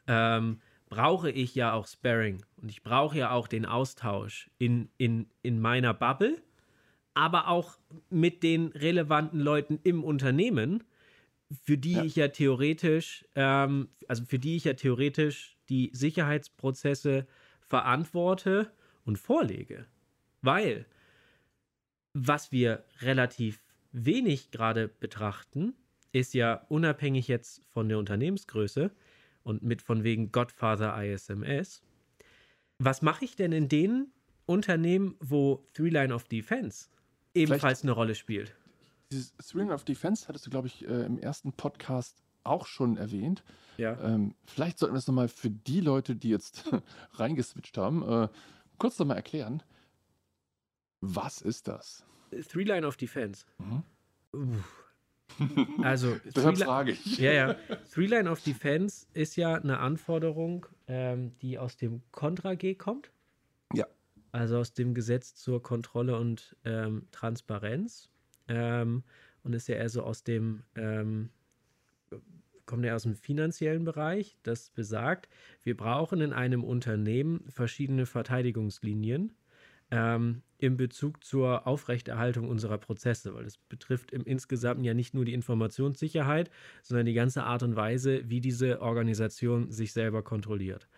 ähm, 0.07 0.61
brauche 0.89 1.31
ich 1.31 1.57
ja 1.57 1.73
auch 1.73 1.89
Sparring 1.89 2.45
und 2.63 2.71
ich 2.71 2.85
brauche 2.85 3.19
ja 3.19 3.31
auch 3.33 3.49
den 3.49 3.67
Austausch 3.67 4.51
in, 4.59 4.89
in, 4.99 5.27
in 5.43 5.61
meiner 5.61 5.95
Bubble, 5.95 6.41
aber 7.15 7.49
auch 7.49 7.79
mit 8.11 8.45
den 8.45 8.69
relevanten 8.69 9.41
Leuten 9.41 9.81
im 9.83 10.05
Unternehmen 10.05 10.85
für 11.63 11.79
die 11.79 11.93
ja. 11.93 12.05
ich 12.05 12.17
ja 12.17 12.29
theoretisch, 12.29 13.25
ähm, 13.35 13.89
also 14.09 14.25
für 14.25 14.39
die 14.39 14.57
ich 14.57 14.65
ja 14.65 14.75
theoretisch 14.75 15.57
die 15.69 15.91
Sicherheitsprozesse 15.93 17.27
verantworte 17.61 18.71
und 19.05 19.19
vorlege. 19.19 19.87
Weil, 20.43 20.87
was 22.13 22.53
wir 22.53 22.85
relativ 23.01 23.63
wenig 23.93 24.51
gerade 24.51 24.89
betrachten, 24.89 25.75
ist 26.13 26.35
ja 26.35 26.65
unabhängig 26.69 27.29
jetzt 27.29 27.65
von 27.73 27.89
der 27.89 27.99
Unternehmensgröße 27.99 28.91
und 29.43 29.63
mit 29.63 29.83
von 29.83 30.05
wegen 30.05 30.33
Godfather 30.33 31.03
ISMS. 31.03 31.83
Was 32.79 33.03
mache 33.03 33.25
ich 33.25 33.37
denn 33.37 33.53
in 33.53 33.69
den 33.69 34.13
Unternehmen, 34.47 35.17
wo 35.21 35.65
Three 35.73 35.91
Line 35.91 36.15
of 36.15 36.25
Defense 36.25 36.89
ebenfalls 37.35 37.61
Vielleicht 37.61 37.83
eine 37.85 37.93
Rolle 37.93 38.15
spielt? 38.15 38.55
Dieses 39.11 39.35
Three 39.37 39.71
of 39.71 39.85
Defense 39.85 40.29
hattest 40.29 40.47
du, 40.47 40.51
glaube 40.51 40.69
ich, 40.69 40.87
äh, 40.87 41.05
im 41.05 41.19
ersten 41.19 41.53
Podcast 41.53 42.23
auch 42.43 42.67
schon 42.67 42.97
erwähnt. 42.97 43.43
Ja. 43.77 43.99
Ähm, 44.01 44.35
vielleicht 44.45 44.79
sollten 44.79 44.95
wir 44.95 44.99
es 44.99 45.07
nochmal 45.07 45.29
für 45.29 45.51
die 45.51 45.81
Leute, 45.81 46.15
die 46.15 46.29
jetzt 46.29 46.65
reingeswitcht 47.13 47.77
haben, 47.79 48.03
äh, 48.03 48.29
kurz 48.79 48.99
nochmal 48.99 49.17
erklären. 49.17 49.63
Was 51.01 51.43
ist 51.43 51.69
das? 51.69 52.05
Three 52.49 52.65
Line 52.65 52.87
of 52.87 52.97
Defense. 52.97 53.45
Mhm. 53.59 54.65
Also, 55.83 56.17
Deshalb 56.37 56.59
frage 56.59 56.93
ich. 56.93 57.19
Ja, 57.19 57.33
ja. 57.33 57.55
Three 57.93 58.07
Line 58.07 58.31
of 58.31 58.43
Defense 58.43 59.07
ist 59.13 59.37
ja 59.37 59.55
eine 59.55 59.79
Anforderung, 59.79 60.67
ähm, 60.87 61.37
die 61.39 61.59
aus 61.59 61.77
dem 61.77 62.03
Contra 62.13 62.55
G 62.55 62.75
kommt. 62.75 63.11
Ja. 63.75 63.87
Also 64.33 64.59
aus 64.59 64.75
dem 64.75 64.95
Gesetz 64.95 65.35
zur 65.35 65.63
Kontrolle 65.63 66.19
und 66.19 66.57
ähm, 66.65 67.07
Transparenz 67.11 68.11
ähm, 68.49 69.03
und 69.43 69.53
ist 69.53 69.69
ja 69.69 69.77
eher 69.77 69.89
so 69.89 70.03
aus 70.03 70.25
dem, 70.25 70.63
ähm, 70.75 71.31
kommt 72.67 72.85
ja 72.85 72.95
aus 72.95 73.03
dem 73.03 73.15
finanziellen 73.15 73.85
Bereich, 73.85 74.37
das 74.43 74.71
besagt, 74.71 75.29
wir 75.63 75.77
brauchen 75.77 76.21
in 76.21 76.33
einem 76.33 76.65
Unternehmen 76.65 77.45
verschiedene 77.49 78.07
Verteidigungslinien 78.07 79.33
ähm, 79.91 80.43
in 80.59 80.77
Bezug 80.77 81.23
zur 81.23 81.67
Aufrechterhaltung 81.67 82.49
unserer 82.49 82.79
Prozesse, 82.79 83.35
weil 83.35 83.45
das 83.45 83.59
betrifft 83.59 84.13
im 84.13 84.25
Insgesamt 84.25 84.85
ja 84.85 84.95
nicht 84.95 85.13
nur 85.15 85.27
die 85.27 85.35
Informationssicherheit, 85.35 86.51
sondern 86.83 87.07
die 87.07 87.13
ganze 87.13 87.45
Art 87.45 87.63
und 87.63 87.77
Weise, 87.77 88.29
wie 88.31 88.41
diese 88.41 88.81
Organisation 88.81 89.71
sich 89.71 89.93
selber 89.93 90.23
kontrolliert. 90.23 90.89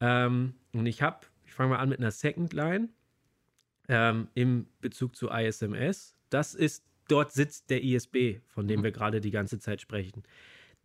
Ähm, 0.00 0.54
und 0.74 0.86
ich 0.86 1.00
habe, 1.00 1.26
ich 1.46 1.54
fange 1.54 1.70
mal 1.70 1.78
an 1.78 1.88
mit 1.88 2.00
einer 2.00 2.10
Second 2.10 2.52
Line 2.52 2.90
ähm, 3.88 4.28
im 4.34 4.66
Bezug 4.80 5.16
zu 5.16 5.30
ISMS 5.30 6.17
das 6.30 6.54
ist, 6.54 6.84
dort 7.08 7.32
sitzt 7.32 7.70
der 7.70 7.82
ISB, 7.82 8.40
von 8.46 8.68
dem 8.68 8.80
mhm. 8.80 8.84
wir 8.84 8.92
gerade 8.92 9.20
die 9.20 9.30
ganze 9.30 9.58
Zeit 9.58 9.80
sprechen. 9.80 10.22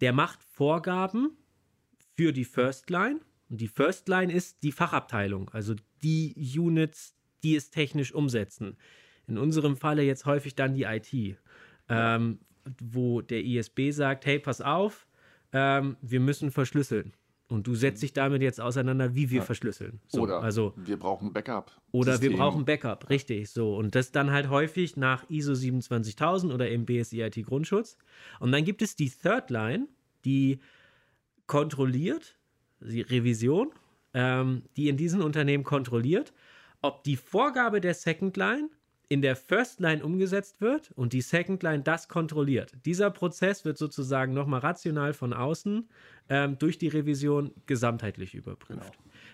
Der 0.01 0.13
macht 0.13 0.43
Vorgaben 0.43 1.37
für 2.15 2.33
die 2.33 2.45
First 2.45 2.89
Line. 2.89 3.19
Und 3.49 3.61
die 3.61 3.67
First 3.67 4.07
Line 4.07 4.33
ist 4.33 4.63
die 4.63 4.71
Fachabteilung, 4.71 5.49
also 5.49 5.75
die 6.01 6.33
Units, 6.57 7.15
die 7.43 7.55
es 7.55 7.69
technisch 7.69 8.13
umsetzen. 8.13 8.77
In 9.27 9.37
unserem 9.37 9.77
Falle 9.77 10.03
jetzt 10.03 10.25
häufig 10.25 10.55
dann 10.55 10.73
die 10.73 10.83
IT, 10.83 11.37
ähm, 11.89 12.39
wo 12.81 13.21
der 13.21 13.43
ISB 13.43 13.91
sagt, 13.91 14.25
hey, 14.25 14.39
pass 14.39 14.61
auf, 14.61 15.07
ähm, 15.51 15.97
wir 16.01 16.19
müssen 16.19 16.51
verschlüsseln. 16.51 17.13
Und 17.49 17.67
du 17.67 17.75
setzt 17.75 18.01
dich 18.01 18.13
damit 18.13 18.41
jetzt 18.41 18.61
auseinander, 18.61 19.15
wie 19.15 19.29
wir 19.29 19.39
ja. 19.39 19.43
verschlüsseln. 19.43 19.99
So, 20.07 20.21
oder 20.21 20.41
also, 20.41 20.73
wir 20.75 20.97
brauchen 20.97 21.33
Backup. 21.33 21.71
Oder 21.91 22.13
System. 22.13 22.31
wir 22.31 22.37
brauchen 22.37 22.65
Backup, 22.65 23.09
richtig. 23.09 23.49
So. 23.49 23.75
Und 23.75 23.95
das 23.95 24.11
dann 24.11 24.31
halt 24.31 24.49
häufig 24.49 24.97
nach 24.97 25.29
ISO 25.29 25.53
27000 25.53 26.53
oder 26.53 26.69
im 26.69 26.85
BSI-IT 26.85 27.45
Grundschutz. 27.45 27.97
Und 28.39 28.51
dann 28.51 28.63
gibt 28.63 28.81
es 28.81 28.95
die 28.95 29.09
Third 29.09 29.49
Line, 29.49 29.87
die 30.25 30.59
kontrolliert, 31.45 32.37
die 32.79 33.01
Revision, 33.01 33.71
ähm, 34.13 34.63
die 34.77 34.87
in 34.87 34.97
diesen 34.97 35.21
Unternehmen 35.21 35.63
kontrolliert, 35.63 36.33
ob 36.81 37.03
die 37.03 37.17
Vorgabe 37.17 37.81
der 37.81 37.93
Second 37.93 38.35
Line 38.37 38.69
in 39.09 39.21
der 39.21 39.35
First 39.35 39.79
Line 39.79 40.03
umgesetzt 40.03 40.61
wird 40.61 40.91
und 40.91 41.13
die 41.13 41.21
Second 41.21 41.61
Line 41.63 41.83
das 41.83 42.07
kontrolliert. 42.07 42.71
Dieser 42.85 43.11
Prozess 43.11 43.65
wird 43.65 43.77
sozusagen 43.77 44.33
nochmal 44.33 44.61
rational 44.61 45.13
von 45.13 45.33
außen 45.33 45.87
ähm, 46.29 46.57
durch 46.57 46.77
die 46.77 46.87
Revision 46.87 47.53
gesamtheitlich 47.65 48.33
überprüft. 48.33 48.79
Genau. 48.79 48.91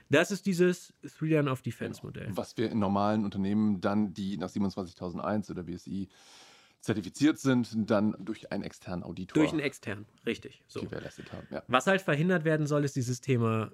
Das 0.09 0.31
ist 0.31 0.45
dieses 0.45 0.93
Three 1.17 1.29
Line 1.29 1.49
of 1.49 1.61
Defense 1.61 2.01
Modell. 2.03 2.25
Genau. 2.25 2.37
Was 2.37 2.57
wir 2.57 2.71
in 2.71 2.79
normalen 2.79 3.23
Unternehmen 3.23 3.79
dann, 3.79 4.13
die 4.13 4.37
nach 4.37 4.49
27001 4.49 5.51
oder 5.51 5.63
BSI 5.63 6.09
zertifiziert 6.81 7.37
sind, 7.39 7.89
dann 7.89 8.15
durch 8.19 8.51
einen 8.51 8.63
externen 8.63 9.03
Auditor. 9.03 9.41
Durch 9.41 9.51
einen 9.51 9.61
externen, 9.61 10.05
richtig. 10.25 10.63
So. 10.67 10.81
Gewährleistet 10.81 11.31
haben. 11.31 11.47
Ja. 11.51 11.63
Was 11.67 11.87
halt 11.87 12.01
verhindert 12.01 12.45
werden 12.45 12.67
soll, 12.67 12.85
ist 12.85 12.95
dieses 12.95 13.21
Thema 13.21 13.71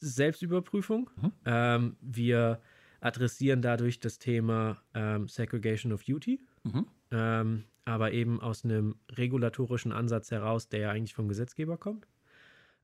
Selbstüberprüfung. 0.00 1.10
Mhm. 1.16 1.32
Ähm, 1.46 1.96
wir 2.00 2.60
adressieren 3.00 3.62
dadurch 3.62 4.00
das 4.00 4.18
Thema 4.18 4.82
ähm, 4.94 5.28
Segregation 5.28 5.92
of 5.92 6.04
Duty, 6.04 6.40
mhm. 6.64 6.86
ähm, 7.10 7.64
aber 7.84 8.12
eben 8.12 8.40
aus 8.40 8.64
einem 8.64 8.96
regulatorischen 9.12 9.92
Ansatz 9.92 10.30
heraus, 10.30 10.68
der 10.68 10.80
ja 10.80 10.90
eigentlich 10.90 11.14
vom 11.14 11.28
Gesetzgeber 11.28 11.78
kommt. 11.78 12.06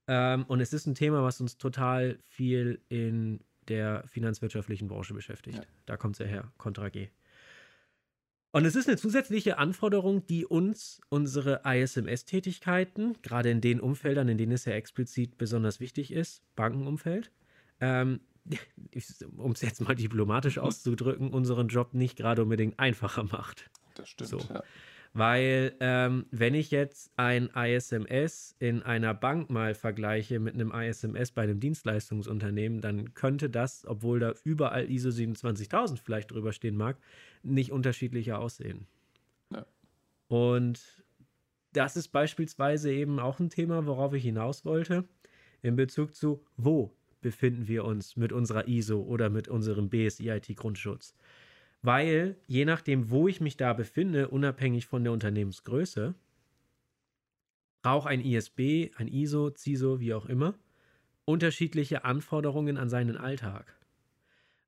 Ähm, 0.07 0.45
und 0.45 0.61
es 0.61 0.73
ist 0.73 0.87
ein 0.87 0.95
Thema, 0.95 1.23
was 1.23 1.41
uns 1.41 1.57
total 1.57 2.19
viel 2.23 2.81
in 2.89 3.41
der 3.69 4.05
finanzwirtschaftlichen 4.07 4.89
Branche 4.89 5.15
beschäftigt. 5.15 5.59
Ja. 5.59 5.65
Da 5.87 5.97
kommt 5.97 6.17
es 6.17 6.19
ja 6.21 6.27
her, 6.27 6.53
Contra 6.59 6.89
G. 6.91 7.09
Und 8.53 8.67
es 8.67 8.77
ist 8.77 8.87
eine 8.87 8.97
zusätzliche 8.97 9.59
Anforderung, 9.59 10.27
die 10.27 10.47
uns 10.47 11.01
unsere 11.09 11.63
ISMS-Tätigkeiten, 11.65 13.17
gerade 13.21 13.51
in 13.51 13.61
den 13.61 13.81
Umfeldern, 13.81 14.29
in 14.29 14.39
denen 14.39 14.53
es 14.53 14.65
ja 14.65 14.75
explizit 14.75 15.39
besonders 15.39 15.81
wichtig 15.81 16.13
ist, 16.13 16.43
Bankenumfeld, 16.55 17.33
ähm, 17.81 18.21
um 19.37 19.53
es 19.53 19.63
jetzt 19.63 19.81
mal 19.81 19.95
diplomatisch 19.95 20.59
auszudrücken, 20.59 21.31
unseren 21.31 21.69
Job 21.69 21.95
nicht 21.95 22.17
gerade 22.17 22.43
unbedingt 22.43 22.79
einfacher 22.79 23.25
macht. 23.25 23.71
Das 23.95 24.09
stimmt. 24.09 24.31
So. 24.31 24.39
Ja. 24.39 24.63
Weil, 25.17 25.77
ähm, 25.79 26.27
wenn 26.33 26.55
ich 26.55 26.73
jetzt 26.73 27.13
ein 27.17 27.49
ISMS 27.55 28.57
in 28.59 28.83
einer 28.83 29.15
Bank 29.15 29.49
mal 29.49 29.77
vergleiche 29.77 30.41
mit 30.41 30.55
einem 30.55 30.73
ISMS 30.73 31.31
bei 31.31 31.43
einem 31.43 31.61
Dienstleistungsunternehmen, 31.61 32.81
dann 32.81 33.15
könnte 33.15 33.49
das, 33.49 33.87
obwohl 33.87 34.19
da 34.19 34.35
überall 34.43 34.91
ISO 34.91 35.13
27000 35.13 36.01
vielleicht 36.01 36.33
drüber 36.33 36.53
stehen 36.53 36.77
mag, 36.77 36.99
nicht 37.45 37.71
unterschiedlicher 37.71 38.41
aussehen. 38.41 38.89
Ja. 39.53 39.65
Und 40.27 41.05
das 41.73 41.97
ist 41.97 42.09
beispielsweise 42.09 42.93
eben 42.93 43.21
auch 43.21 43.39
ein 43.39 43.51
Thema, 43.51 43.87
worauf 43.87 44.15
ich 44.15 44.25
hinaus 44.25 44.65
wollte, 44.65 45.05
in 45.63 45.77
Bezug 45.77 46.17
zu, 46.17 46.45
wo 46.57 46.93
befinden 47.25 47.67
wir 47.67 47.87
uns 47.87 48.17
mit 48.17 48.33
unserer 48.33 48.69
ISO 48.69 49.01
oder 49.01 49.31
mit 49.31 49.49
unserem 49.49 49.89
BSI-IT-Grundschutz. 49.89 51.17
Weil 51.81 52.37
je 52.47 52.67
nachdem, 52.67 53.09
wo 53.09 53.29
ich 53.29 53.41
mich 53.41 53.57
da 53.57 53.73
befinde, 53.73 54.29
unabhängig 54.29 54.87
von 54.87 55.03
der 55.03 55.13
Unternehmensgröße, 55.15 56.15
braucht 57.81 58.09
ein 58.09 58.21
ISB, 58.21 58.91
ein 58.97 59.09
ISO, 59.09 59.51
CISO, 59.51 60.01
wie 60.01 60.13
auch 60.13 60.27
immer, 60.27 60.55
unterschiedliche 61.25 62.05
Anforderungen 62.05 62.77
an 62.77 62.91
seinen 62.91 63.17
Alltag. 63.17 63.75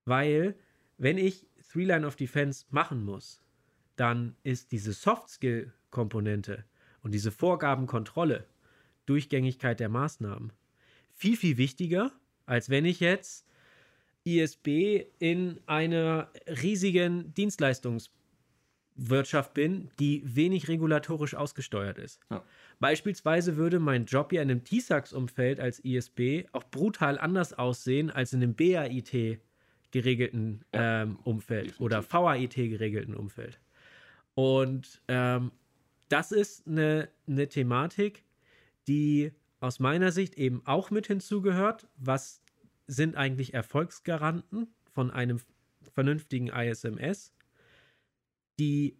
Weil, 0.06 0.54
wenn 0.96 1.18
ich 1.18 1.46
Three 1.70 1.84
Line 1.84 2.06
of 2.06 2.16
Defense 2.16 2.64
machen 2.70 3.04
muss, 3.04 3.42
dann 3.96 4.34
ist 4.44 4.72
diese 4.72 4.94
Soft-Skill-Komponente 4.94 6.64
und 7.02 7.12
diese 7.12 7.30
Vorgabenkontrolle, 7.30 8.46
Durchgängigkeit 9.04 9.78
der 9.78 9.90
Maßnahmen 9.90 10.52
viel, 11.12 11.36
viel 11.36 11.58
wichtiger 11.58 12.12
als 12.46 12.70
wenn 12.70 12.84
ich 12.84 13.00
jetzt 13.00 13.44
ISB 14.24 15.06
in 15.18 15.60
einer 15.66 16.30
riesigen 16.62 17.34
Dienstleistungswirtschaft 17.34 19.54
bin, 19.54 19.90
die 20.00 20.22
wenig 20.24 20.68
regulatorisch 20.68 21.34
ausgesteuert 21.34 21.98
ist. 21.98 22.20
Ja. 22.30 22.42
Beispielsweise 22.80 23.56
würde 23.56 23.78
mein 23.78 24.06
Job 24.06 24.32
ja 24.32 24.42
in 24.42 24.50
einem 24.50 24.64
TISAX-Umfeld 24.64 25.60
als 25.60 25.80
ISB 25.80 26.46
auch 26.52 26.64
brutal 26.64 27.18
anders 27.18 27.52
aussehen 27.52 28.10
als 28.10 28.32
in 28.32 28.42
einem 28.42 28.54
BAIT 28.54 29.40
geregelten 29.92 30.64
ja, 30.74 31.02
ähm, 31.02 31.18
Umfeld 31.22 31.70
definitiv. 31.70 31.80
oder 31.80 32.02
VAIT 32.02 32.54
geregelten 32.54 33.14
Umfeld. 33.14 33.60
Und 34.34 35.00
ähm, 35.08 35.52
das 36.08 36.32
ist 36.32 36.66
eine, 36.66 37.08
eine 37.26 37.48
Thematik, 37.48 38.24
die 38.88 39.32
aus 39.60 39.78
meiner 39.78 40.12
Sicht 40.12 40.34
eben 40.34 40.62
auch 40.66 40.90
mit 40.90 41.06
hinzugehört. 41.06 41.88
Was 41.96 42.42
sind 42.86 43.16
eigentlich 43.16 43.54
Erfolgsgaranten 43.54 44.74
von 44.92 45.10
einem 45.10 45.40
vernünftigen 45.92 46.48
ISMS? 46.48 47.32
Die 48.58 48.98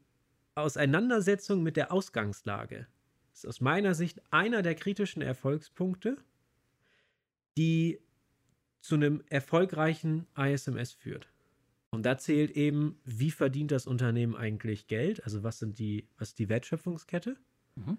Auseinandersetzung 0.54 1.62
mit 1.62 1.76
der 1.76 1.92
Ausgangslage 1.92 2.86
ist 3.32 3.46
aus 3.46 3.60
meiner 3.60 3.94
Sicht 3.94 4.22
einer 4.32 4.62
der 4.62 4.74
kritischen 4.74 5.22
Erfolgspunkte, 5.22 6.16
die 7.56 8.00
zu 8.80 8.94
einem 8.94 9.22
erfolgreichen 9.28 10.26
ISMS 10.36 10.92
führt. 10.92 11.28
Und 11.90 12.04
da 12.04 12.18
zählt 12.18 12.50
eben, 12.52 13.00
wie 13.04 13.30
verdient 13.30 13.70
das 13.70 13.86
Unternehmen 13.86 14.34
eigentlich 14.34 14.86
Geld? 14.86 15.24
Also 15.24 15.42
was 15.42 15.58
sind 15.58 15.78
die, 15.78 16.08
was 16.18 16.28
ist 16.28 16.38
die 16.38 16.48
Wertschöpfungskette? 16.48 17.36
Mhm. 17.74 17.98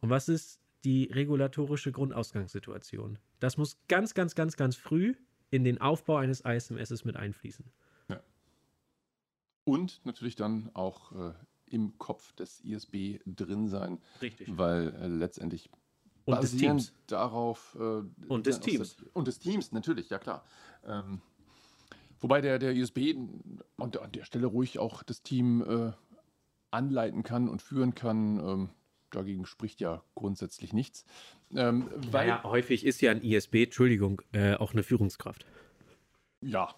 Und 0.00 0.10
was 0.10 0.28
ist 0.28 0.60
die 0.84 1.04
regulatorische 1.12 1.92
Grundausgangssituation? 1.92 3.18
Das 3.40 3.56
muss 3.56 3.78
ganz, 3.88 4.14
ganz, 4.14 4.34
ganz, 4.34 4.56
ganz 4.56 4.76
früh 4.76 5.14
in 5.50 5.64
den 5.64 5.80
Aufbau 5.80 6.16
eines 6.16 6.40
ISMS 6.40 7.04
mit 7.04 7.16
einfließen. 7.16 7.64
Ja. 8.08 8.20
Und 9.64 10.00
natürlich 10.04 10.36
dann 10.36 10.70
auch 10.74 11.12
äh, 11.12 11.32
im 11.66 11.98
Kopf 11.98 12.32
des 12.32 12.60
ISB 12.60 13.20
drin 13.26 13.68
sein. 13.68 14.00
Richtig. 14.20 14.48
Weil 14.56 14.94
äh, 14.94 15.06
letztendlich 15.06 15.70
und 16.24 16.42
des 16.42 16.56
Teams. 16.56 16.92
darauf. 17.06 17.76
Äh, 17.78 18.02
und 18.28 18.46
des 18.46 18.60
Teams. 18.60 18.96
Das, 18.96 19.06
und 19.12 19.28
des 19.28 19.38
Teams, 19.38 19.72
natürlich, 19.72 20.08
ja 20.08 20.18
klar. 20.18 20.44
Ähm, 20.84 21.20
wobei 22.20 22.40
der, 22.40 22.58
der 22.58 22.72
ISB 22.74 23.14
an 23.76 23.90
der, 23.90 24.02
an 24.02 24.12
der 24.12 24.24
Stelle 24.24 24.46
ruhig 24.46 24.78
auch 24.78 25.02
das 25.02 25.22
Team 25.22 25.62
äh, 25.62 25.92
anleiten 26.70 27.22
kann 27.22 27.48
und 27.48 27.62
führen 27.62 27.94
kann. 27.94 28.38
Ähm, 28.38 28.68
dagegen 29.14 29.46
spricht 29.46 29.80
ja 29.80 30.02
grundsätzlich 30.14 30.72
nichts. 30.72 31.04
Ähm, 31.54 31.88
weil 32.10 32.28
naja, 32.28 32.42
häufig 32.44 32.84
ist 32.84 33.00
ja 33.00 33.10
ein 33.10 33.22
ISB, 33.22 33.64
Entschuldigung, 33.64 34.22
äh, 34.32 34.54
auch 34.54 34.72
eine 34.72 34.82
Führungskraft. 34.82 35.46
Ja, 36.40 36.74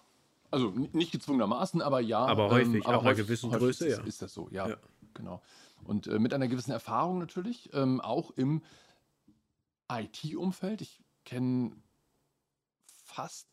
also 0.50 0.70
nicht 0.70 1.12
gezwungenermaßen, 1.12 1.82
aber 1.82 2.00
ja. 2.00 2.24
Aber 2.24 2.50
häufig, 2.50 2.76
ähm, 2.76 2.86
aber 2.86 3.00
einer 3.00 3.14
gewissen 3.14 3.50
Größe, 3.50 3.86
ist, 3.86 3.98
ja. 3.98 4.04
ist 4.04 4.22
das 4.22 4.32
so, 4.32 4.48
ja, 4.50 4.68
ja. 4.68 4.76
genau. 5.14 5.42
Und 5.84 6.06
äh, 6.06 6.18
mit 6.18 6.34
einer 6.34 6.48
gewissen 6.48 6.72
Erfahrung 6.72 7.18
natürlich, 7.18 7.70
ähm, 7.72 8.00
auch 8.00 8.30
im 8.32 8.62
IT-Umfeld. 9.90 10.80
Ich 10.80 11.02
kenne 11.24 11.72
fast, 13.04 13.48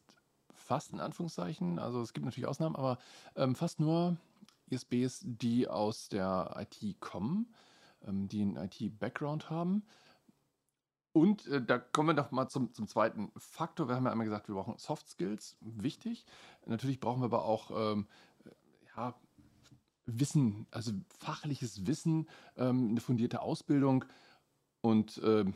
fast 0.54 0.94
in 0.94 1.00
Anführungszeichen, 1.00 1.80
also 1.80 2.02
es 2.02 2.14
gibt 2.14 2.26
natürlich 2.26 2.48
Ausnahmen, 2.48 2.76
aber 2.76 2.98
ähm, 3.36 3.56
fast 3.56 3.80
nur 3.80 4.18
ISBs, 4.70 5.22
die 5.24 5.68
aus 5.68 6.10
der 6.10 6.56
IT 6.58 7.00
kommen, 7.00 7.48
ähm, 7.48 7.54
die 8.06 8.42
einen 8.42 8.58
IT-Background 8.58 9.50
haben. 9.50 9.84
Und 11.14 11.48
äh, 11.48 11.64
da 11.64 11.78
kommen 11.78 12.10
wir 12.10 12.14
noch 12.16 12.32
mal 12.32 12.50
zum, 12.50 12.74
zum 12.74 12.88
zweiten 12.88 13.32
Faktor. 13.38 13.88
Wir 13.88 13.96
haben 13.96 14.06
ja 14.06 14.12
einmal 14.12 14.26
gesagt, 14.26 14.48
wir 14.48 14.56
brauchen 14.56 14.78
Soft 14.78 15.08
Skills, 15.08 15.58
wichtig. 15.62 16.26
Natürlich 16.66 17.00
brauchen 17.00 17.22
wir 17.22 17.26
aber 17.26 17.46
auch 17.46 17.72
ähm, 17.72 18.08
ja, 18.98 19.14
Wissen, 20.06 20.66
also 20.72 20.92
fachliches 21.20 21.86
Wissen, 21.86 22.28
ähm, 22.58 22.90
eine 22.90 23.00
fundierte 23.00 23.42
Ausbildung 23.42 24.06
und 24.82 25.22
ähm, 25.24 25.54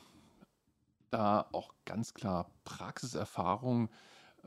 da 1.09 1.47
auch 1.51 1.73
ganz 1.85 2.13
klar 2.13 2.51
Praxiserfahrung. 2.63 3.89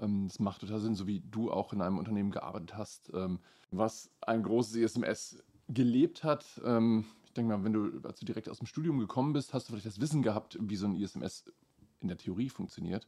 Ähm, 0.01 0.29
das 0.29 0.39
macht 0.39 0.61
total 0.61 0.81
Sinn, 0.81 0.95
so 0.95 1.09
wie 1.09 1.21
du 1.21 1.51
auch 1.51 1.73
in 1.73 1.83
einem 1.83 1.99
Unternehmen 1.99 2.31
gearbeitet 2.31 2.77
hast, 2.77 3.11
ähm, 3.15 3.41
was 3.73 4.11
ein 4.21 4.45
großes 4.45 4.77
ESMS 4.77 5.43
gelebt 5.69 6.25
hat. 6.25 6.61
Ähm, 6.65 7.05
ich 7.31 7.35
denke 7.35 7.57
mal, 7.57 7.63
wenn 7.65 7.73
du, 7.73 8.01
als 8.03 8.19
du 8.19 8.27
direkt 8.27 8.49
aus 8.49 8.59
dem 8.59 8.67
Studium 8.67 8.99
gekommen 8.99 9.33
bist, 9.33 9.55
hast 9.55 9.69
du 9.69 9.73
vielleicht 9.73 9.87
das 9.87 10.01
Wissen 10.01 10.23
gehabt, 10.23 10.59
wie 10.61 10.75
so 10.75 10.87
ein 10.87 10.97
ISMS 10.97 11.45
in 12.01 12.09
der 12.09 12.17
Theorie 12.17 12.49
funktioniert. 12.49 13.07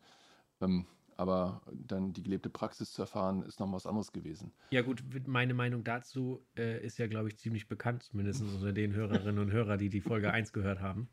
Aber 1.16 1.60
dann 1.72 2.12
die 2.12 2.22
gelebte 2.22 2.48
Praxis 2.48 2.92
zu 2.92 3.02
erfahren, 3.02 3.42
ist 3.42 3.58
noch 3.58 3.70
was 3.72 3.84
anderes 3.84 4.12
gewesen. 4.12 4.52
Ja, 4.70 4.82
gut, 4.82 5.02
meine 5.26 5.54
Meinung 5.54 5.82
dazu 5.82 6.40
äh, 6.56 6.84
ist 6.84 6.98
ja, 6.98 7.08
glaube 7.08 7.28
ich, 7.28 7.36
ziemlich 7.36 7.66
bekannt, 7.66 8.04
zumindest 8.04 8.42
unter 8.42 8.72
den 8.72 8.94
Hörerinnen 8.94 9.40
und 9.40 9.50
Hörern, 9.50 9.78
die 9.78 9.88
die 9.88 10.00
Folge 10.00 10.32
1 10.32 10.52
gehört 10.52 10.80
haben, 10.80 11.08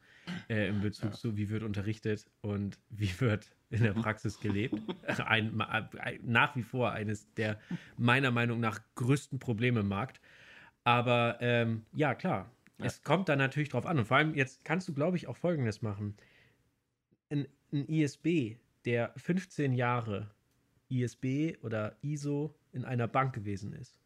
äh, 0.49 0.67
in 0.67 0.81
Bezug 0.81 1.11
ja. 1.11 1.17
zu, 1.17 1.35
wie 1.35 1.49
wird 1.49 1.63
unterrichtet 1.63 2.27
und 2.41 2.77
wie 2.89 3.19
wird 3.19 3.51
in 3.71 3.81
der 3.81 3.93
Praxis 3.93 4.39
gelebt. 4.39 4.79
Ein, 5.25 5.59
ein, 5.61 5.89
nach 6.23 6.55
wie 6.55 6.63
vor 6.63 6.91
eines 6.91 7.33
der 7.33 7.59
meiner 7.97 8.29
Meinung 8.29 8.59
nach 8.59 8.79
größten 8.93 9.39
Probleme 9.39 9.79
im 9.79 9.87
Markt. 9.87 10.21
Aber 10.83 11.37
ähm, 11.41 11.85
ja, 11.93 12.15
klar, 12.15 12.51
ja. 12.79 12.85
es 12.85 13.03
kommt 13.03 13.29
dann 13.29 13.37
natürlich 13.37 13.69
drauf 13.69 13.85
an. 13.85 13.99
Und 13.99 14.05
vor 14.05 14.17
allem, 14.17 14.33
jetzt 14.35 14.63
kannst 14.63 14.87
du, 14.87 14.93
glaube 14.93 15.17
ich, 15.17 15.27
auch 15.27 15.37
Folgendes 15.37 15.81
machen. 15.81 16.15
Ein, 17.29 17.47
ein 17.71 17.85
ISB 17.87 18.57
der 18.85 19.13
15 19.17 19.73
Jahre 19.73 20.31
ISB 20.89 21.57
oder 21.61 21.95
ISO 22.01 22.55
in 22.71 22.85
einer 22.85 23.07
Bank 23.07 23.33
gewesen 23.33 23.73
ist. 23.73 23.99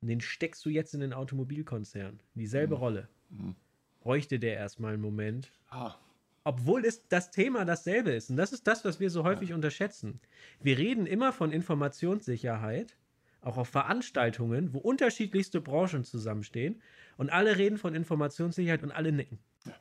Und 0.00 0.08
den 0.08 0.20
steckst 0.20 0.64
du 0.64 0.70
jetzt 0.70 0.94
in 0.94 1.00
den 1.00 1.12
Automobilkonzern. 1.12 2.20
Dieselbe 2.34 2.76
mhm. 2.76 2.80
Rolle. 2.80 3.08
Mhm. 3.30 3.56
Bräuchte 4.00 4.38
der 4.38 4.54
erstmal 4.54 4.94
einen 4.94 5.02
Moment. 5.02 5.50
Ah. 5.70 5.96
Obwohl 6.44 6.84
es 6.84 7.06
das 7.08 7.30
Thema 7.30 7.64
dasselbe 7.64 8.12
ist. 8.12 8.30
Und 8.30 8.36
das 8.36 8.52
ist 8.52 8.66
das, 8.66 8.84
was 8.84 9.00
wir 9.00 9.10
so 9.10 9.24
häufig 9.24 9.50
ja. 9.50 9.54
unterschätzen. 9.54 10.20
Wir 10.60 10.78
reden 10.78 11.06
immer 11.06 11.32
von 11.32 11.52
Informationssicherheit, 11.52 12.96
auch 13.40 13.56
auf 13.56 13.68
Veranstaltungen, 13.68 14.72
wo 14.72 14.78
unterschiedlichste 14.78 15.60
Branchen 15.60 16.04
zusammenstehen. 16.04 16.80
Und 17.16 17.30
alle 17.30 17.56
reden 17.56 17.78
von 17.78 17.94
Informationssicherheit 17.94 18.82
und 18.82 18.92
alle 18.92 19.12
nicken. 19.12 19.38
Ja. 19.64 19.74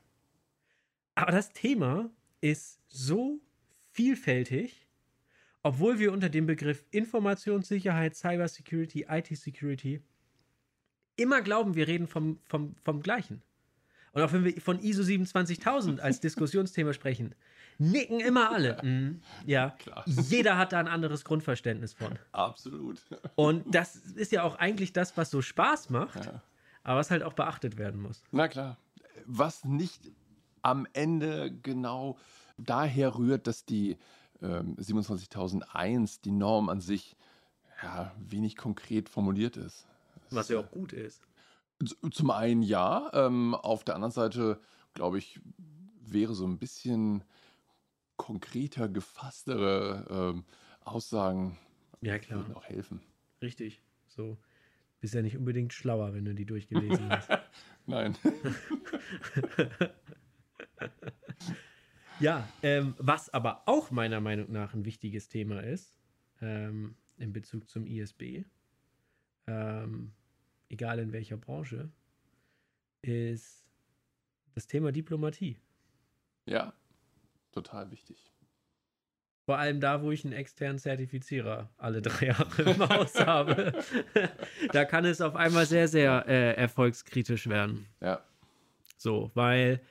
Aber 1.15 1.31
das 1.31 1.51
Thema 1.51 2.09
ist 2.41 2.79
so 2.87 3.39
vielfältig, 3.91 4.87
obwohl 5.63 5.99
wir 5.99 6.11
unter 6.11 6.29
dem 6.29 6.45
Begriff 6.45 6.85
Informationssicherheit, 6.91 8.15
Cybersecurity, 8.15 9.07
IT-Security 9.09 10.01
immer 11.15 11.41
glauben, 11.41 11.75
wir 11.75 11.87
reden 11.87 12.07
vom, 12.07 12.39
vom, 12.45 12.75
vom 12.83 13.01
Gleichen. 13.01 13.41
Und 14.13 14.21
auch 14.21 14.31
wenn 14.33 14.45
wir 14.45 14.61
von 14.61 14.79
ISO 14.79 15.03
27000 15.03 15.99
als 15.99 16.19
Diskussionsthema 16.21 16.93
sprechen, 16.93 17.35
nicken 17.77 18.19
immer 18.19 18.51
alle. 18.51 18.77
Mhm, 18.87 19.21
ja, 19.45 19.71
Klar. 19.71 20.03
jeder 20.05 20.57
hat 20.57 20.71
da 20.71 20.79
ein 20.79 20.87
anderes 20.87 21.25
Grundverständnis 21.25 21.93
von. 21.93 22.17
Absolut. 22.31 23.01
Und 23.35 23.63
das 23.73 23.95
ist 23.95 24.31
ja 24.31 24.43
auch 24.43 24.55
eigentlich 24.55 24.93
das, 24.93 25.17
was 25.17 25.29
so 25.29 25.41
Spaß 25.41 25.89
macht, 25.89 26.25
ja. 26.25 26.41
aber 26.83 26.99
was 26.99 27.11
halt 27.11 27.23
auch 27.23 27.33
beachtet 27.33 27.77
werden 27.77 28.01
muss. 28.01 28.23
Na 28.31 28.47
klar. 28.47 28.77
Was 29.25 29.65
nicht 29.65 30.11
am 30.61 30.87
Ende 30.93 31.51
genau 31.63 32.17
daher 32.57 33.15
rührt, 33.15 33.47
dass 33.47 33.65
die 33.65 33.97
ähm, 34.41 34.75
27001, 34.77 36.21
die 36.21 36.31
Norm 36.31 36.69
an 36.69 36.81
sich, 36.81 37.15
ja, 37.83 38.11
wenig 38.17 38.55
konkret 38.57 39.09
formuliert 39.09 39.57
ist. 39.57 39.87
Was 40.31 40.49
ja 40.49 40.59
auch 40.59 40.71
gut 40.71 40.93
ist. 40.93 41.21
Zum 42.11 42.31
einen 42.31 42.63
ja, 42.63 43.09
ähm, 43.13 43.53
auf 43.53 43.83
der 43.83 43.95
anderen 43.95 44.11
Seite, 44.11 44.59
glaube 44.93 45.19
ich, 45.19 45.39
wäre 46.01 46.33
so 46.33 46.45
ein 46.45 46.57
bisschen 46.57 47.23
konkreter, 48.17 48.89
gefasstere 48.89 50.33
ähm, 50.35 50.45
Aussagen 50.81 51.57
ja, 52.01 52.19
klar. 52.19 52.39
würden 52.39 52.55
auch 52.55 52.65
helfen. 52.65 53.01
Richtig. 53.41 53.81
So 54.07 54.37
bist 54.99 55.13
ja 55.13 55.21
nicht 55.21 55.37
unbedingt 55.37 55.73
schlauer, 55.73 56.13
wenn 56.13 56.25
du 56.25 56.33
die 56.33 56.45
durchgelesen 56.45 57.09
hast. 57.09 57.29
Nein. 57.85 58.17
Ja, 62.19 62.49
ähm, 62.63 62.95
was 62.97 63.31
aber 63.31 63.61
auch 63.67 63.91
meiner 63.91 64.19
Meinung 64.19 64.51
nach 64.51 64.73
ein 64.73 64.85
wichtiges 64.85 65.27
Thema 65.27 65.61
ist, 65.61 65.99
ähm, 66.41 66.95
in 67.17 67.31
Bezug 67.31 67.69
zum 67.69 67.85
ISB, 67.85 68.43
ähm, 69.45 70.13
egal 70.69 70.97
in 70.97 71.11
welcher 71.11 71.37
Branche, 71.37 71.91
ist 73.03 73.67
das 74.55 74.65
Thema 74.65 74.91
Diplomatie. 74.91 75.59
Ja, 76.47 76.73
total 77.51 77.91
wichtig. 77.91 78.31
Vor 79.45 79.57
allem 79.57 79.79
da, 79.79 80.01
wo 80.01 80.11
ich 80.11 80.25
einen 80.25 80.33
externen 80.33 80.77
Zertifizierer 80.77 81.69
alle 81.77 82.01
drei 82.01 82.25
Jahre 82.27 82.63
im 82.63 82.89
Haus 82.89 83.15
habe. 83.15 83.73
da 84.73 84.83
kann 84.83 85.05
es 85.05 85.21
auf 85.21 85.35
einmal 85.35 85.65
sehr, 85.65 85.87
sehr 85.87 86.25
äh, 86.27 86.53
erfolgskritisch 86.55 87.47
werden. 87.47 87.87
Ja. 88.01 88.21
So, 88.97 89.31
weil 89.35 89.81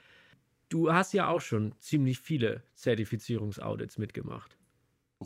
du 0.68 0.92
hast 0.92 1.14
ja 1.14 1.28
auch 1.28 1.40
schon 1.40 1.74
ziemlich 1.80 2.18
viele 2.18 2.62
Zertifizierungsaudits 2.74 3.96
mitgemacht. 3.96 4.58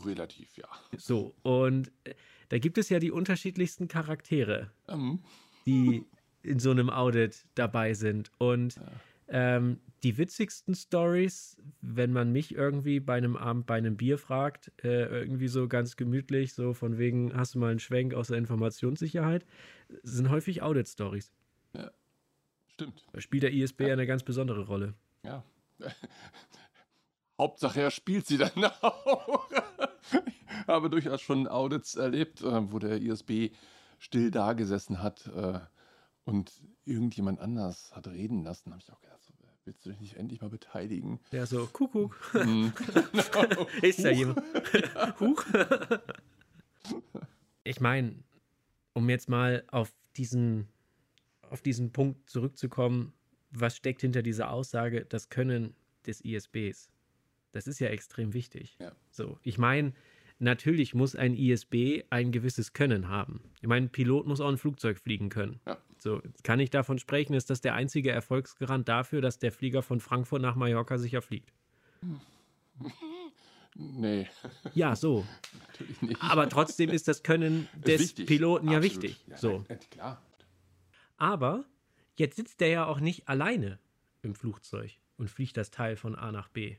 Relativ, 0.05 0.55
ja. 0.55 0.69
So, 0.97 1.35
und 1.41 1.91
äh, 2.05 2.13
da 2.47 2.57
gibt 2.57 2.77
es 2.77 2.87
ja 2.87 2.99
die 2.99 3.11
unterschiedlichsten 3.11 3.89
Charaktere, 3.89 4.71
mhm. 4.87 5.19
die 5.65 6.05
in 6.41 6.59
so 6.59 6.71
einem 6.71 6.89
Audit 6.89 7.45
dabei 7.55 7.93
sind. 7.93 8.31
Und 8.37 8.77
ja. 8.77 8.83
Ähm, 9.31 9.79
die 10.03 10.17
witzigsten 10.17 10.75
Stories, 10.75 11.57
wenn 11.81 12.13
man 12.13 12.31
mich 12.31 12.53
irgendwie 12.53 12.99
bei 12.99 13.15
einem 13.15 13.35
Abend 13.35 13.65
bei 13.65 13.75
einem 13.75 13.97
Bier 13.97 14.17
fragt, 14.17 14.71
äh, 14.83 15.21
irgendwie 15.21 15.47
so 15.47 15.67
ganz 15.67 15.95
gemütlich, 15.95 16.53
so 16.53 16.73
von 16.73 16.97
wegen, 16.97 17.35
hast 17.35 17.55
du 17.55 17.59
mal 17.59 17.71
einen 17.71 17.79
Schwenk 17.79 18.13
aus 18.13 18.27
der 18.27 18.37
Informationssicherheit, 18.37 19.45
sind 20.03 20.29
häufig 20.29 20.61
Audit-Stories. 20.61 21.31
Ja, 21.73 21.91
Stimmt. 22.81 23.05
Da 23.13 23.21
spielt 23.21 23.43
der 23.43 23.53
ISB 23.53 23.81
ja 23.81 23.93
eine 23.93 24.07
ganz 24.07 24.23
besondere 24.23 24.65
Rolle. 24.65 24.95
Ja. 25.23 25.43
Hauptsache, 27.37 27.79
er 27.79 27.91
spielt 27.91 28.25
sie 28.25 28.39
dann 28.39 28.65
auch. 28.81 29.47
ich 30.25 30.67
habe 30.67 30.89
durchaus 30.89 31.21
schon 31.21 31.47
Audits 31.47 31.95
erlebt, 31.95 32.41
äh, 32.41 32.71
wo 32.71 32.79
der 32.79 32.99
ISB 32.99 33.53
still 33.99 34.31
da 34.31 34.53
gesessen 34.53 35.03
hat 35.03 35.27
äh, 35.27 35.59
und 36.23 36.51
irgendjemand 36.85 37.39
anders 37.39 37.95
hat 37.95 38.07
reden 38.07 38.43
lassen. 38.43 38.71
Habe 38.71 38.81
ich 38.81 38.91
auch 38.91 39.01
gedacht, 39.01 39.20
willst 39.71 39.85
du 39.85 39.89
dich 39.91 40.01
nicht 40.01 40.17
endlich 40.17 40.41
mal 40.41 40.49
beteiligen? 40.49 41.19
Ja, 41.31 41.45
so, 41.45 41.65
Kuckuck. 41.65 42.19
Hm. 42.33 42.73
Ist 43.81 44.03
da 44.03 44.09
jemand? 44.09 44.41
Huch. 45.19 45.45
ich 47.63 47.79
meine, 47.79 48.15
um 48.91 49.09
jetzt 49.09 49.29
mal 49.29 49.63
auf 49.67 49.93
diesen, 50.17 50.67
auf 51.49 51.61
diesen 51.61 51.93
Punkt 51.93 52.29
zurückzukommen, 52.29 53.13
was 53.51 53.77
steckt 53.77 54.01
hinter 54.01 54.21
dieser 54.21 54.51
Aussage, 54.51 55.05
das 55.05 55.29
Können 55.29 55.73
des 56.05 56.19
ISBs? 56.19 56.91
Das 57.53 57.65
ist 57.65 57.79
ja 57.79 57.87
extrem 57.87 58.33
wichtig. 58.33 58.75
Ja. 58.79 58.91
So, 59.09 59.39
ich 59.41 59.57
meine, 59.57 59.93
natürlich 60.39 60.93
muss 60.93 61.15
ein 61.15 61.33
ISB 61.33 62.03
ein 62.09 62.33
gewisses 62.33 62.73
Können 62.73 63.07
haben. 63.07 63.41
Ich 63.61 63.67
meine, 63.67 63.85
ein 63.85 63.89
Pilot 63.89 64.27
muss 64.27 64.41
auch 64.41 64.49
ein 64.49 64.57
Flugzeug 64.57 64.99
fliegen 64.99 65.29
können. 65.29 65.61
Ja. 65.65 65.77
So, 66.03 66.19
kann 66.43 66.59
ich 66.59 66.71
davon 66.71 66.97
sprechen, 66.97 67.35
ist 67.35 67.51
das 67.51 67.61
der 67.61 67.75
einzige 67.75 68.09
Erfolgsgarant 68.11 68.89
dafür, 68.89 69.21
dass 69.21 69.37
der 69.37 69.51
Flieger 69.51 69.83
von 69.83 69.99
Frankfurt 69.99 70.41
nach 70.41 70.55
Mallorca 70.55 70.97
sicher 70.97 71.21
fliegt? 71.21 71.53
Nee, 73.73 74.27
Ja, 74.73 74.97
so. 74.97 75.25
natürlich 75.69 76.01
nicht. 76.01 76.21
Aber 76.21 76.49
trotzdem 76.49 76.89
ist 76.89 77.07
das 77.07 77.23
Können 77.23 77.69
des 77.73 78.01
Wichtig. 78.01 78.27
Piloten 78.27 78.69
ja 78.69 78.79
Absolut. 78.79 79.01
wichtig. 79.03 79.23
Ja, 79.27 79.37
so. 79.37 79.65
ja, 79.69 79.75
klar. 79.75 80.21
Aber 81.15 81.63
jetzt 82.17 82.35
sitzt 82.35 82.59
der 82.59 82.67
ja 82.67 82.85
auch 82.85 82.99
nicht 82.99 83.29
alleine 83.29 83.79
im 84.23 84.35
Flugzeug 84.35 84.91
und 85.17 85.29
fliegt 85.29 85.55
das 85.55 85.71
Teil 85.71 85.95
von 85.95 86.15
A 86.15 86.33
nach 86.33 86.49
B. 86.49 86.75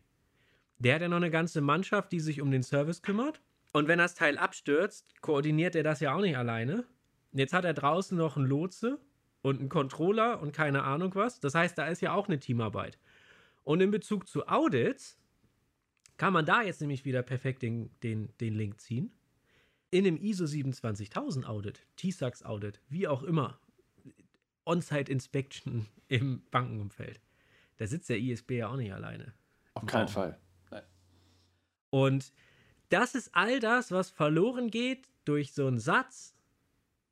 Der 0.78 0.96
hat 0.96 1.00
ja 1.02 1.08
noch 1.08 1.16
eine 1.16 1.30
ganze 1.30 1.62
Mannschaft, 1.62 2.12
die 2.12 2.20
sich 2.20 2.42
um 2.42 2.50
den 2.50 2.62
Service 2.62 3.00
kümmert. 3.00 3.40
Und 3.72 3.88
wenn 3.88 3.98
das 3.98 4.14
Teil 4.14 4.37
abstürzt, 4.37 5.22
koordiniert 5.22 5.74
er 5.74 5.85
das 5.85 6.00
ja 6.00 6.14
auch 6.14 6.20
nicht 6.20 6.37
alleine. 6.37 6.85
Jetzt 7.32 7.54
hat 7.54 7.64
er 7.64 7.72
draußen 7.72 8.18
noch 8.18 8.37
einen 8.37 8.44
Lotse 8.46 9.00
und 9.42 9.59
einen 9.59 9.68
Controller 9.68 10.40
und 10.40 10.52
keine 10.52 10.85
Ahnung 10.85 11.14
was. 11.14 11.40
Das 11.40 11.55
heißt, 11.55 11.76
da 11.76 11.87
ist 11.87 12.00
ja 12.00 12.14
auch 12.14 12.28
eine 12.28 12.38
Teamarbeit. 12.38 12.98
Und 13.64 13.81
in 13.81 13.90
Bezug 13.90 14.28
zu 14.28 14.46
Audits 14.48 15.18
kann 16.16 16.33
man 16.33 16.46
da 16.46 16.62
jetzt 16.62 16.81
nämlich 16.81 17.05
wieder 17.05 17.22
perfekt 17.22 17.62
den, 17.62 17.90
den, 18.02 18.33
den 18.40 18.55
Link 18.55 18.81
ziehen. 18.81 19.12
In 19.90 20.07
einem 20.07 20.16
ISO 20.16 20.46
27000 20.46 21.46
Audit, 21.46 21.85
TSAX 21.96 22.44
Audit, 22.44 22.81
wie 22.88 23.07
auch 23.09 23.22
immer, 23.22 23.59
On-Site 24.64 25.11
Inspection 25.11 25.87
im 26.09 26.42
Bankenumfeld, 26.50 27.20
da 27.76 27.87
sitzt 27.87 28.09
der 28.09 28.18
ISB 28.18 28.52
ja 28.52 28.68
auch 28.68 28.76
nicht 28.76 28.92
alleine. 28.92 29.35
Auf 29.74 29.87
keinen 29.87 30.07
Raum. 30.07 30.09
Fall. 30.09 30.38
Nein. 30.70 30.83
Und 31.90 32.33
das 32.90 33.14
ist 33.14 33.35
all 33.35 33.59
das, 33.59 33.90
was 33.90 34.11
verloren 34.11 34.70
geht 34.70 35.09
durch 35.24 35.52
so 35.52 35.66
einen 35.66 35.78
Satz, 35.78 36.35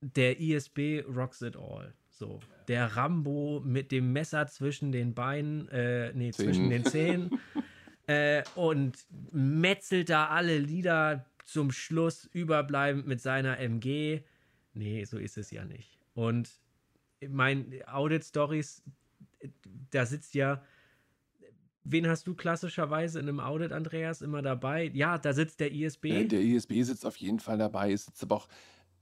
der 0.01 0.39
ISB 0.39 1.05
rocks 1.07 1.43
it 1.43 1.57
all. 1.57 1.95
So, 2.21 2.39
der 2.69 2.97
Rambo 2.97 3.63
mit 3.65 3.91
dem 3.91 4.13
Messer 4.13 4.47
zwischen 4.47 4.93
den 4.93 5.15
Beinen, 5.15 5.69
äh, 5.69 6.13
nee, 6.13 6.33
Zähnen. 6.33 6.53
zwischen 6.53 6.69
den 6.69 6.85
Zähnen 6.85 7.41
äh, 8.09 8.43
und 8.57 9.07
metzelt 9.33 10.11
da 10.11 10.27
alle 10.29 10.59
Lieder 10.59 11.25
zum 11.47 11.73
Schluss 11.73 12.27
überbleibend 12.27 13.07
mit 13.07 13.23
seiner 13.23 13.59
MG. 13.59 14.21
Nee, 14.75 15.05
so 15.07 15.17
ist 15.17 15.39
es 15.39 15.51
ja 15.51 15.65
nicht. 15.65 15.99
Und 16.13 16.51
mein 17.27 17.73
Audit-Stories, 17.87 18.83
da 19.91 20.05
sitzt 20.05 20.35
ja 20.35 20.63
Wen 21.83 22.07
hast 22.07 22.27
du 22.27 22.35
klassischerweise 22.35 23.19
in 23.19 23.29
einem 23.29 23.41
Audit, 23.41 23.73
Andreas, 23.73 24.21
immer 24.21 24.43
dabei? 24.43 24.91
Ja, 24.93 25.17
da 25.17 25.33
sitzt 25.33 25.61
der 25.61 25.73
ISB. 25.73 26.05
Äh, 26.11 26.25
Der 26.27 26.43
ISB 26.43 26.83
sitzt 26.83 27.07
auf 27.07 27.17
jeden 27.17 27.41
Fall 27.41 27.57
dabei. 27.57 27.93
Es 27.93 28.05
sitzt 28.05 28.23
aber 28.23 28.37
auch 28.37 28.49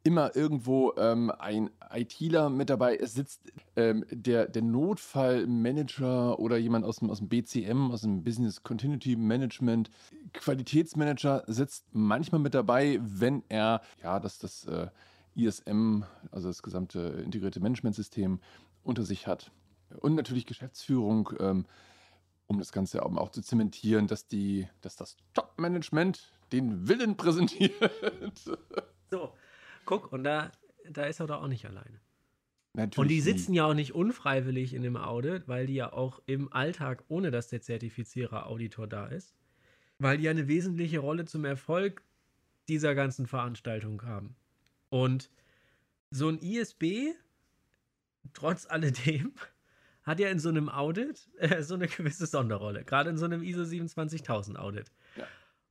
immer 0.04 0.34
irgendwo 0.34 0.94
ähm, 0.96 1.30
ein 1.38 1.70
ITler 1.92 2.50
mit 2.50 2.70
dabei. 2.70 2.96
Es 2.96 3.14
sitzt 3.14 3.52
ähm, 3.76 4.04
der, 4.10 4.46
der 4.46 4.62
Notfallmanager 4.62 6.38
oder 6.38 6.56
jemand 6.56 6.84
aus 6.84 6.96
dem, 6.96 7.10
aus 7.10 7.18
dem 7.18 7.28
BCM, 7.28 7.90
aus 7.90 8.02
dem 8.02 8.22
Business 8.22 8.62
Continuity 8.62 9.16
Management. 9.16 9.90
Qualitätsmanager 10.32 11.44
sitzt 11.46 11.86
manchmal 11.92 12.40
mit 12.40 12.54
dabei, 12.54 12.98
wenn 13.02 13.42
er 13.48 13.82
ja 14.02 14.20
das, 14.20 14.38
das 14.38 14.64
äh, 14.66 14.88
ISM, 15.34 16.04
also 16.30 16.48
das 16.48 16.62
gesamte 16.62 17.00
integrierte 17.24 17.60
Managementsystem, 17.60 18.40
unter 18.84 19.04
sich 19.04 19.26
hat. 19.26 19.50
Und 20.00 20.14
natürlich 20.14 20.46
Geschäftsführung. 20.46 21.30
Ähm, 21.40 21.66
um 22.48 22.58
das 22.58 22.72
Ganze 22.72 23.04
auch 23.04 23.28
zu 23.30 23.42
zementieren, 23.42 24.06
dass, 24.06 24.26
die, 24.26 24.66
dass 24.80 24.96
das 24.96 25.18
Top-Management 25.34 26.32
den 26.50 26.88
Willen 26.88 27.16
präsentiert. 27.16 27.72
So, 29.10 29.32
guck, 29.88 30.12
und 30.12 30.22
da, 30.22 30.52
da 30.88 31.04
ist 31.04 31.18
er 31.18 31.26
doch 31.26 31.42
auch 31.42 31.48
nicht 31.48 31.64
alleine. 31.64 32.00
Natürlich 32.74 32.98
Und 32.98 33.08
die 33.08 33.20
sitzen 33.22 33.54
ja 33.54 33.64
auch 33.64 33.74
nicht 33.74 33.94
unfreiwillig 33.94 34.74
in 34.74 34.82
dem 34.82 34.96
Audit, 34.96 35.48
weil 35.48 35.66
die 35.66 35.74
ja 35.74 35.92
auch 35.92 36.22
im 36.26 36.52
Alltag, 36.52 37.04
ohne 37.08 37.30
dass 37.30 37.48
der 37.48 37.62
Zertifizierer 37.62 38.46
Auditor 38.46 38.86
da 38.86 39.06
ist, 39.06 39.34
weil 39.98 40.18
die 40.18 40.24
ja 40.24 40.30
eine 40.30 40.46
wesentliche 40.46 40.98
Rolle 40.98 41.24
zum 41.24 41.44
Erfolg 41.46 42.02
dieser 42.68 42.94
ganzen 42.94 43.26
Veranstaltung 43.26 44.02
haben. 44.02 44.36
Und 44.90 45.30
so 46.10 46.28
ein 46.28 46.38
ISB, 46.38 47.14
trotz 48.34 48.66
alledem, 48.66 49.32
hat 50.02 50.20
ja 50.20 50.28
in 50.28 50.38
so 50.38 50.50
einem 50.50 50.68
Audit 50.68 51.30
äh, 51.38 51.62
so 51.62 51.74
eine 51.74 51.88
gewisse 51.88 52.26
Sonderrolle, 52.26 52.84
gerade 52.84 53.08
in 53.08 53.16
so 53.16 53.24
einem 53.24 53.42
ISO 53.42 53.64
27000 53.64 54.58
Audit. 54.58 54.92
Ja. 55.16 55.26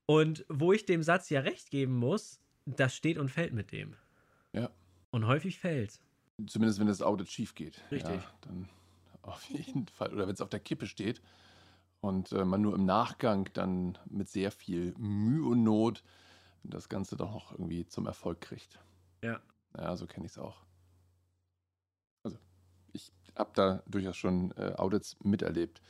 Und 0.08 0.44
wo 0.50 0.74
ich 0.74 0.86
dem 0.86 1.04
Satz 1.04 1.30
ja 1.30 1.42
recht 1.42 1.70
geben 1.70 1.96
muss, 1.96 2.42
das 2.66 2.96
steht 2.96 3.20
und 3.20 3.30
fällt 3.30 3.54
mit 3.54 3.72
dem. 3.72 3.96
Ja. 4.62 4.70
Und 5.12 5.26
häufig 5.28 5.60
fällt. 5.60 6.00
Zumindest 6.46 6.80
wenn 6.80 6.88
das 6.88 7.02
Audit 7.02 7.30
schief 7.30 7.56
geht. 7.56 7.82
Richtig. 7.91 8.15
Ja, 8.15 8.32
dann 8.41 8.70
auf 9.22 9.43
jeden 9.50 9.88
Fall. 9.88 10.13
Oder 10.13 10.28
wenn 10.28 10.34
es 10.34 10.41
auf 10.41 10.50
der 10.50 10.60
Kippe 10.60 10.88
steht 10.88 11.22
und 12.02 12.32
äh, 12.32 12.46
man 12.46 12.62
nur 12.62 12.76
im 12.76 12.86
Nachgang 12.86 13.50
dann 13.54 13.98
mit 14.06 14.30
sehr 14.30 14.52
viel 14.52 14.93
Mühe 14.98 15.48
und 15.48 15.63
Not 15.63 16.04
das 16.63 16.89
Ganze 16.89 17.15
doch 17.15 17.32
noch 17.32 17.52
irgendwie 17.52 17.88
zum 17.88 18.06
Erfolg 18.08 18.41
kriegt. 18.41 18.80
Ja. 19.22 19.39
Ja, 19.78 19.96
so 19.96 20.08
kenne 20.08 20.26
ich 20.26 20.34
es 20.34 20.38
auch. 20.38 20.63
Also, 22.24 22.38
ich 22.93 23.12
habe 23.36 23.52
da 23.54 23.84
durchaus 23.86 24.17
schon 24.17 24.52
äh, 24.58 24.74
Audits 24.76 25.17
miterlebt, 25.24 25.82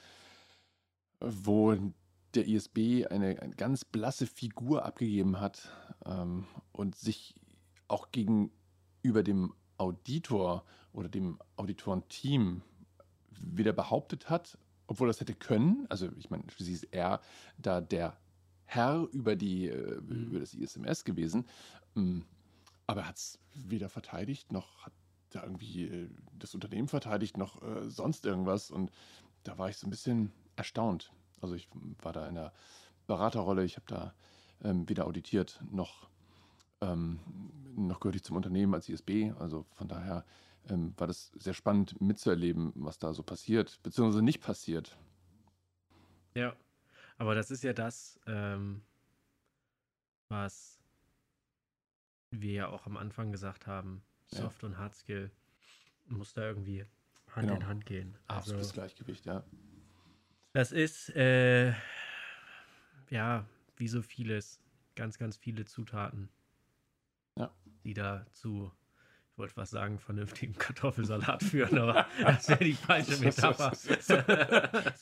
wo 1.20 1.76
der 2.36 2.48
ISB 2.48 3.08
eine, 3.10 3.42
eine 3.42 3.56
ganz 3.56 3.86
blasse 3.86 4.28
Figur 4.28 4.86
abgegeben 4.86 5.40
hat 5.40 5.72
ähm, 6.06 6.46
und 6.72 6.96
sich 6.96 7.36
auch 7.88 8.12
gegenüber 9.08 9.24
dem 9.24 9.54
Auditor 9.78 10.66
oder 10.92 11.08
dem 11.08 11.40
Auditorenteam 11.56 12.62
wieder 13.40 13.72
behauptet 13.72 14.30
hat, 14.30 14.58
obwohl 14.88 15.08
das 15.08 15.22
hätte 15.22 15.34
können. 15.34 15.86
Also, 15.90 16.10
ich 16.18 16.30
meine, 16.30 16.44
schließlich 16.50 16.84
ist 16.84 16.94
er 16.94 17.22
da 17.58 17.80
der 17.80 18.18
Herr 18.66 19.08
über, 19.14 19.36
die, 19.38 19.68
äh, 19.68 20.02
Mhm. 20.02 20.26
über 20.28 20.40
das 20.42 20.54
ISMS 20.54 21.06
gewesen. 21.06 21.46
Ähm, 21.96 22.26
aber 22.86 23.02
er 23.02 23.08
hat 23.08 23.16
es 23.18 23.40
weder 23.54 23.88
verteidigt, 23.90 24.52
noch 24.52 24.86
hat 24.86 24.94
da 25.30 25.44
irgendwie 25.44 25.86
äh, 25.86 26.10
das 26.38 26.54
Unternehmen 26.54 26.88
verteidigt, 26.90 27.38
noch 27.38 27.62
äh, 27.62 27.90
sonst 27.90 28.26
irgendwas. 28.26 28.72
Und 28.72 28.92
da 29.44 29.58
war 29.58 29.70
ich 29.70 29.78
so 29.78 29.88
ein 29.88 29.92
bisschen 29.92 30.32
erstaunt. 30.58 31.14
Also 31.40 31.56
ich 31.56 31.70
war 32.02 32.12
da 32.12 32.28
in 32.28 32.36
der 32.36 32.52
Beraterrolle, 33.08 33.64
ich 33.64 33.78
habe 33.78 33.86
da 33.88 34.14
ähm, 34.64 34.90
weder 34.90 35.06
auditiert, 35.06 35.62
noch, 35.72 36.10
ähm, 36.82 37.20
noch 37.76 38.00
gehörte 38.00 38.18
ich 38.18 38.24
zum 38.24 38.36
Unternehmen 38.36 38.74
als 38.74 38.90
ISB. 38.90 39.32
Also 39.40 39.66
von 39.76 39.88
daher 39.88 40.26
ähm, 40.70 40.94
war 40.98 41.08
das 41.08 41.32
sehr 41.36 41.54
spannend 41.54 42.00
mitzuerleben, 42.02 42.72
was 42.76 43.00
da 43.00 43.14
so 43.14 43.24
passiert, 43.24 43.80
beziehungsweise 43.84 44.24
nicht 44.24 44.42
passiert. 44.42 44.98
Ja. 46.36 46.56
Aber 47.18 47.34
das 47.36 47.50
ist 47.52 47.64
ja 47.64 47.74
das, 47.74 48.20
ähm, 48.28 48.82
was 50.30 50.80
wir 52.32 52.52
ja 52.52 52.68
auch 52.68 52.86
am 52.86 52.98
Anfang 52.98 53.32
gesagt 53.32 53.66
haben. 53.68 54.04
Ja. 54.32 54.42
Soft 54.42 54.64
und 54.64 54.78
Hard 54.78 54.94
Skill 54.96 55.32
muss 56.06 56.34
da 56.34 56.42
irgendwie 56.44 56.86
Hand 57.30 57.48
Genau. 57.48 57.56
in 57.56 57.68
Hand 57.68 57.86
gehen. 57.86 58.18
Also, 58.28 58.40
Absolutes 58.52 58.74
Gleichgewicht, 58.74 59.26
ja. 59.26 59.44
das 60.54 60.72
ist, 60.72 61.10
äh, 61.16 61.74
ja, 63.10 63.46
wie 63.78 63.88
so 63.88 64.02
vieles, 64.02 64.60
ganz, 64.96 65.18
ganz 65.18 65.38
viele 65.38 65.66
Zutaten, 65.66 66.24
Ja. 66.24 66.37
Die 67.88 67.96
da 67.96 68.24
zu, 68.34 68.72
ich 69.32 69.38
wollte 69.40 69.58
was 69.58 69.72
sagen, 69.72 69.98
vernünftigen 69.98 70.54
Kartoffelsalat 70.60 71.42
führen, 71.42 71.80
aber 71.80 72.06
das 72.22 72.50
wäre 72.50 72.64
die 72.64 72.74
falsche 72.74 73.18
Metapher. 73.24 73.72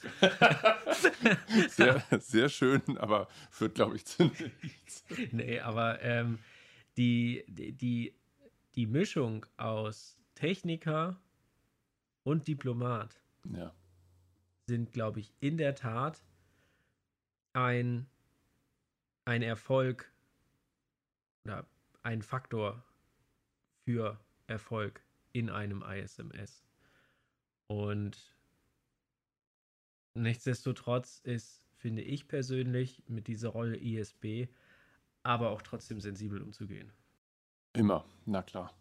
Sehr, 1.68 2.04
sehr 2.20 2.50
schön, 2.50 2.82
aber 2.98 3.28
führt, 3.50 3.76
glaube 3.76 3.96
ich, 3.98 4.06
zu 4.06 4.32
nichts. 4.62 5.04
nee, 5.32 5.60
aber 5.60 6.02
ähm, 6.02 6.40
die, 6.96 7.44
die, 7.48 7.74
die, 7.74 8.16
die 8.76 8.86
Mischung 8.86 9.46
aus 9.58 10.18
Techniker, 10.36 11.18
und 12.26 12.48
Diplomat 12.48 13.22
ja. 13.56 13.74
sind, 14.68 14.92
glaube 14.92 15.22
ich, 15.22 15.32
in 15.40 15.58
der 15.58 15.76
Tat 15.76 16.22
ein, 17.54 18.08
ein 19.24 19.42
Erfolg 19.42 20.12
oder 21.46 21.66
ein 22.06 22.22
Faktor 22.22 22.84
für 23.84 24.20
Erfolg 24.46 25.02
in 25.34 25.50
einem 25.50 25.82
ISMS. 25.82 26.64
Und 27.68 28.36
nichtsdestotrotz 30.14 31.20
ist, 31.24 31.64
finde 31.78 32.04
ich 32.04 32.28
persönlich, 32.28 33.02
mit 33.08 33.28
dieser 33.28 33.50
Rolle 33.50 33.78
ISB 33.78 34.48
aber 35.24 35.50
auch 35.50 35.64
trotzdem 35.64 36.00
sensibel 36.00 36.40
umzugehen. 36.44 36.94
Immer, 37.74 38.06
na 38.26 38.44
klar. 38.44 38.72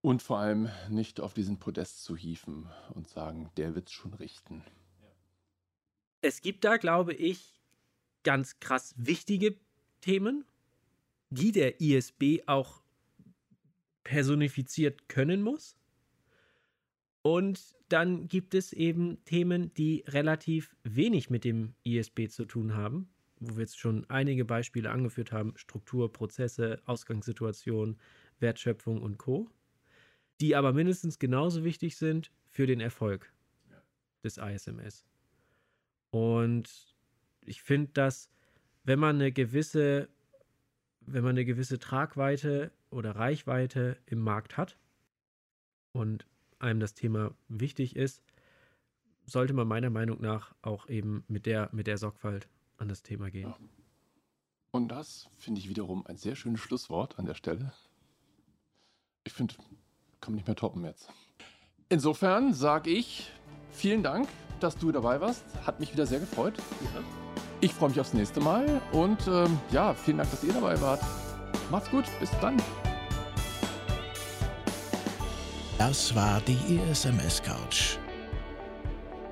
Und 0.00 0.22
vor 0.22 0.38
allem 0.38 0.70
nicht 0.88 1.20
auf 1.20 1.34
diesen 1.34 1.58
Podest 1.58 2.04
zu 2.04 2.16
hieven 2.16 2.70
und 2.94 3.08
sagen, 3.08 3.50
der 3.56 3.74
wird's 3.74 3.92
schon 3.92 4.14
richten. 4.14 4.64
Es 6.22 6.40
gibt 6.40 6.64
da, 6.64 6.76
glaube 6.76 7.12
ich, 7.12 7.60
ganz 8.22 8.60
krass 8.60 8.94
wichtige 8.96 9.58
Themen, 10.00 10.44
die 11.30 11.52
der 11.52 11.80
ISB 11.80 12.42
auch 12.46 12.82
personifiziert 14.04 15.08
können 15.08 15.42
muss. 15.42 15.76
Und 17.22 17.76
dann 17.88 18.28
gibt 18.28 18.54
es 18.54 18.72
eben 18.72 19.22
Themen, 19.24 19.74
die 19.74 20.04
relativ 20.06 20.76
wenig 20.84 21.28
mit 21.30 21.44
dem 21.44 21.74
ISB 21.84 22.28
zu 22.28 22.44
tun 22.44 22.74
haben, 22.74 23.08
wo 23.40 23.56
wir 23.56 23.62
jetzt 23.62 23.78
schon 23.78 24.08
einige 24.08 24.44
Beispiele 24.44 24.90
angeführt 24.90 25.32
haben: 25.32 25.52
Struktur, 25.56 26.12
Prozesse, 26.12 26.80
Ausgangssituation, 26.86 27.98
Wertschöpfung 28.38 29.02
und 29.02 29.18
Co 29.18 29.50
die 30.40 30.56
aber 30.56 30.72
mindestens 30.72 31.18
genauso 31.18 31.64
wichtig 31.64 31.96
sind 31.96 32.32
für 32.48 32.66
den 32.66 32.80
Erfolg 32.80 33.32
des 34.24 34.38
ISMS. 34.38 35.04
Und 36.10 36.96
ich 37.44 37.62
finde, 37.62 37.90
dass 37.92 38.30
wenn 38.84 38.98
man 38.98 39.16
eine 39.16 39.32
gewisse, 39.32 40.08
wenn 41.00 41.24
man 41.24 41.30
eine 41.30 41.44
gewisse 41.44 41.78
Tragweite 41.78 42.72
oder 42.90 43.16
Reichweite 43.16 43.96
im 44.06 44.20
Markt 44.20 44.56
hat 44.56 44.76
und 45.92 46.26
einem 46.58 46.80
das 46.80 46.94
Thema 46.94 47.34
wichtig 47.48 47.96
ist, 47.96 48.22
sollte 49.24 49.52
man 49.52 49.66
meiner 49.66 49.90
Meinung 49.90 50.20
nach 50.20 50.54
auch 50.62 50.88
eben 50.88 51.24
mit 51.28 51.46
der, 51.46 51.68
mit 51.72 51.86
der 51.86 51.98
Sorgfalt 51.98 52.48
an 52.76 52.88
das 52.88 53.02
Thema 53.02 53.30
gehen. 53.30 53.50
Ja. 53.50 53.58
Und 54.72 54.88
das 54.88 55.28
finde 55.38 55.60
ich 55.60 55.68
wiederum 55.68 56.06
ein 56.06 56.16
sehr 56.16 56.36
schönes 56.36 56.60
Schlusswort 56.60 57.18
an 57.18 57.26
der 57.26 57.34
Stelle. 57.34 57.72
Ich 59.24 59.32
finde, 59.32 59.54
kann 60.20 60.32
man 60.32 60.36
nicht 60.36 60.46
mehr 60.46 60.56
toppen 60.56 60.84
jetzt. 60.84 61.08
Insofern 61.88 62.54
sage 62.54 62.90
ich 62.90 63.30
vielen 63.72 64.02
Dank, 64.02 64.28
dass 64.60 64.76
du 64.76 64.92
dabei 64.92 65.20
warst. 65.20 65.44
Hat 65.66 65.80
mich 65.80 65.92
wieder 65.92 66.06
sehr 66.06 66.20
gefreut. 66.20 66.54
Ja. 66.94 67.29
Ich 67.62 67.74
freue 67.74 67.90
mich 67.90 68.00
aufs 68.00 68.14
nächste 68.14 68.40
Mal 68.40 68.80
und 68.92 69.26
ähm, 69.26 69.58
ja, 69.70 69.92
vielen 69.92 70.18
Dank, 70.18 70.30
dass 70.30 70.42
ihr 70.42 70.52
dabei 70.52 70.80
wart. 70.80 71.02
Macht's 71.70 71.90
gut, 71.90 72.04
bis 72.18 72.30
dann. 72.40 72.56
Das 75.76 76.14
war 76.14 76.40
die 76.42 76.58
ISMS 76.90 77.42
Couch. 77.42 77.98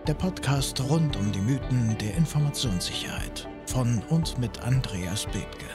Der 0.06 0.14
Podcast 0.14 0.80
rund 0.88 1.16
um 1.16 1.32
die 1.32 1.40
Mythen 1.40 1.96
der 1.98 2.16
Informationssicherheit 2.16 3.48
von 3.66 4.02
und 4.08 4.38
mit 4.38 4.62
Andreas 4.62 5.24
Bethke. 5.26 5.66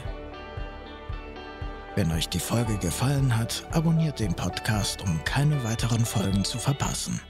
Wenn 1.96 2.10
euch 2.12 2.28
die 2.28 2.40
Folge 2.40 2.76
gefallen 2.78 3.36
hat, 3.36 3.64
abonniert 3.72 4.18
den 4.18 4.34
Podcast, 4.34 5.02
um 5.02 5.22
keine 5.24 5.62
weiteren 5.62 6.04
Folgen 6.04 6.44
zu 6.44 6.58
verpassen. 6.58 7.20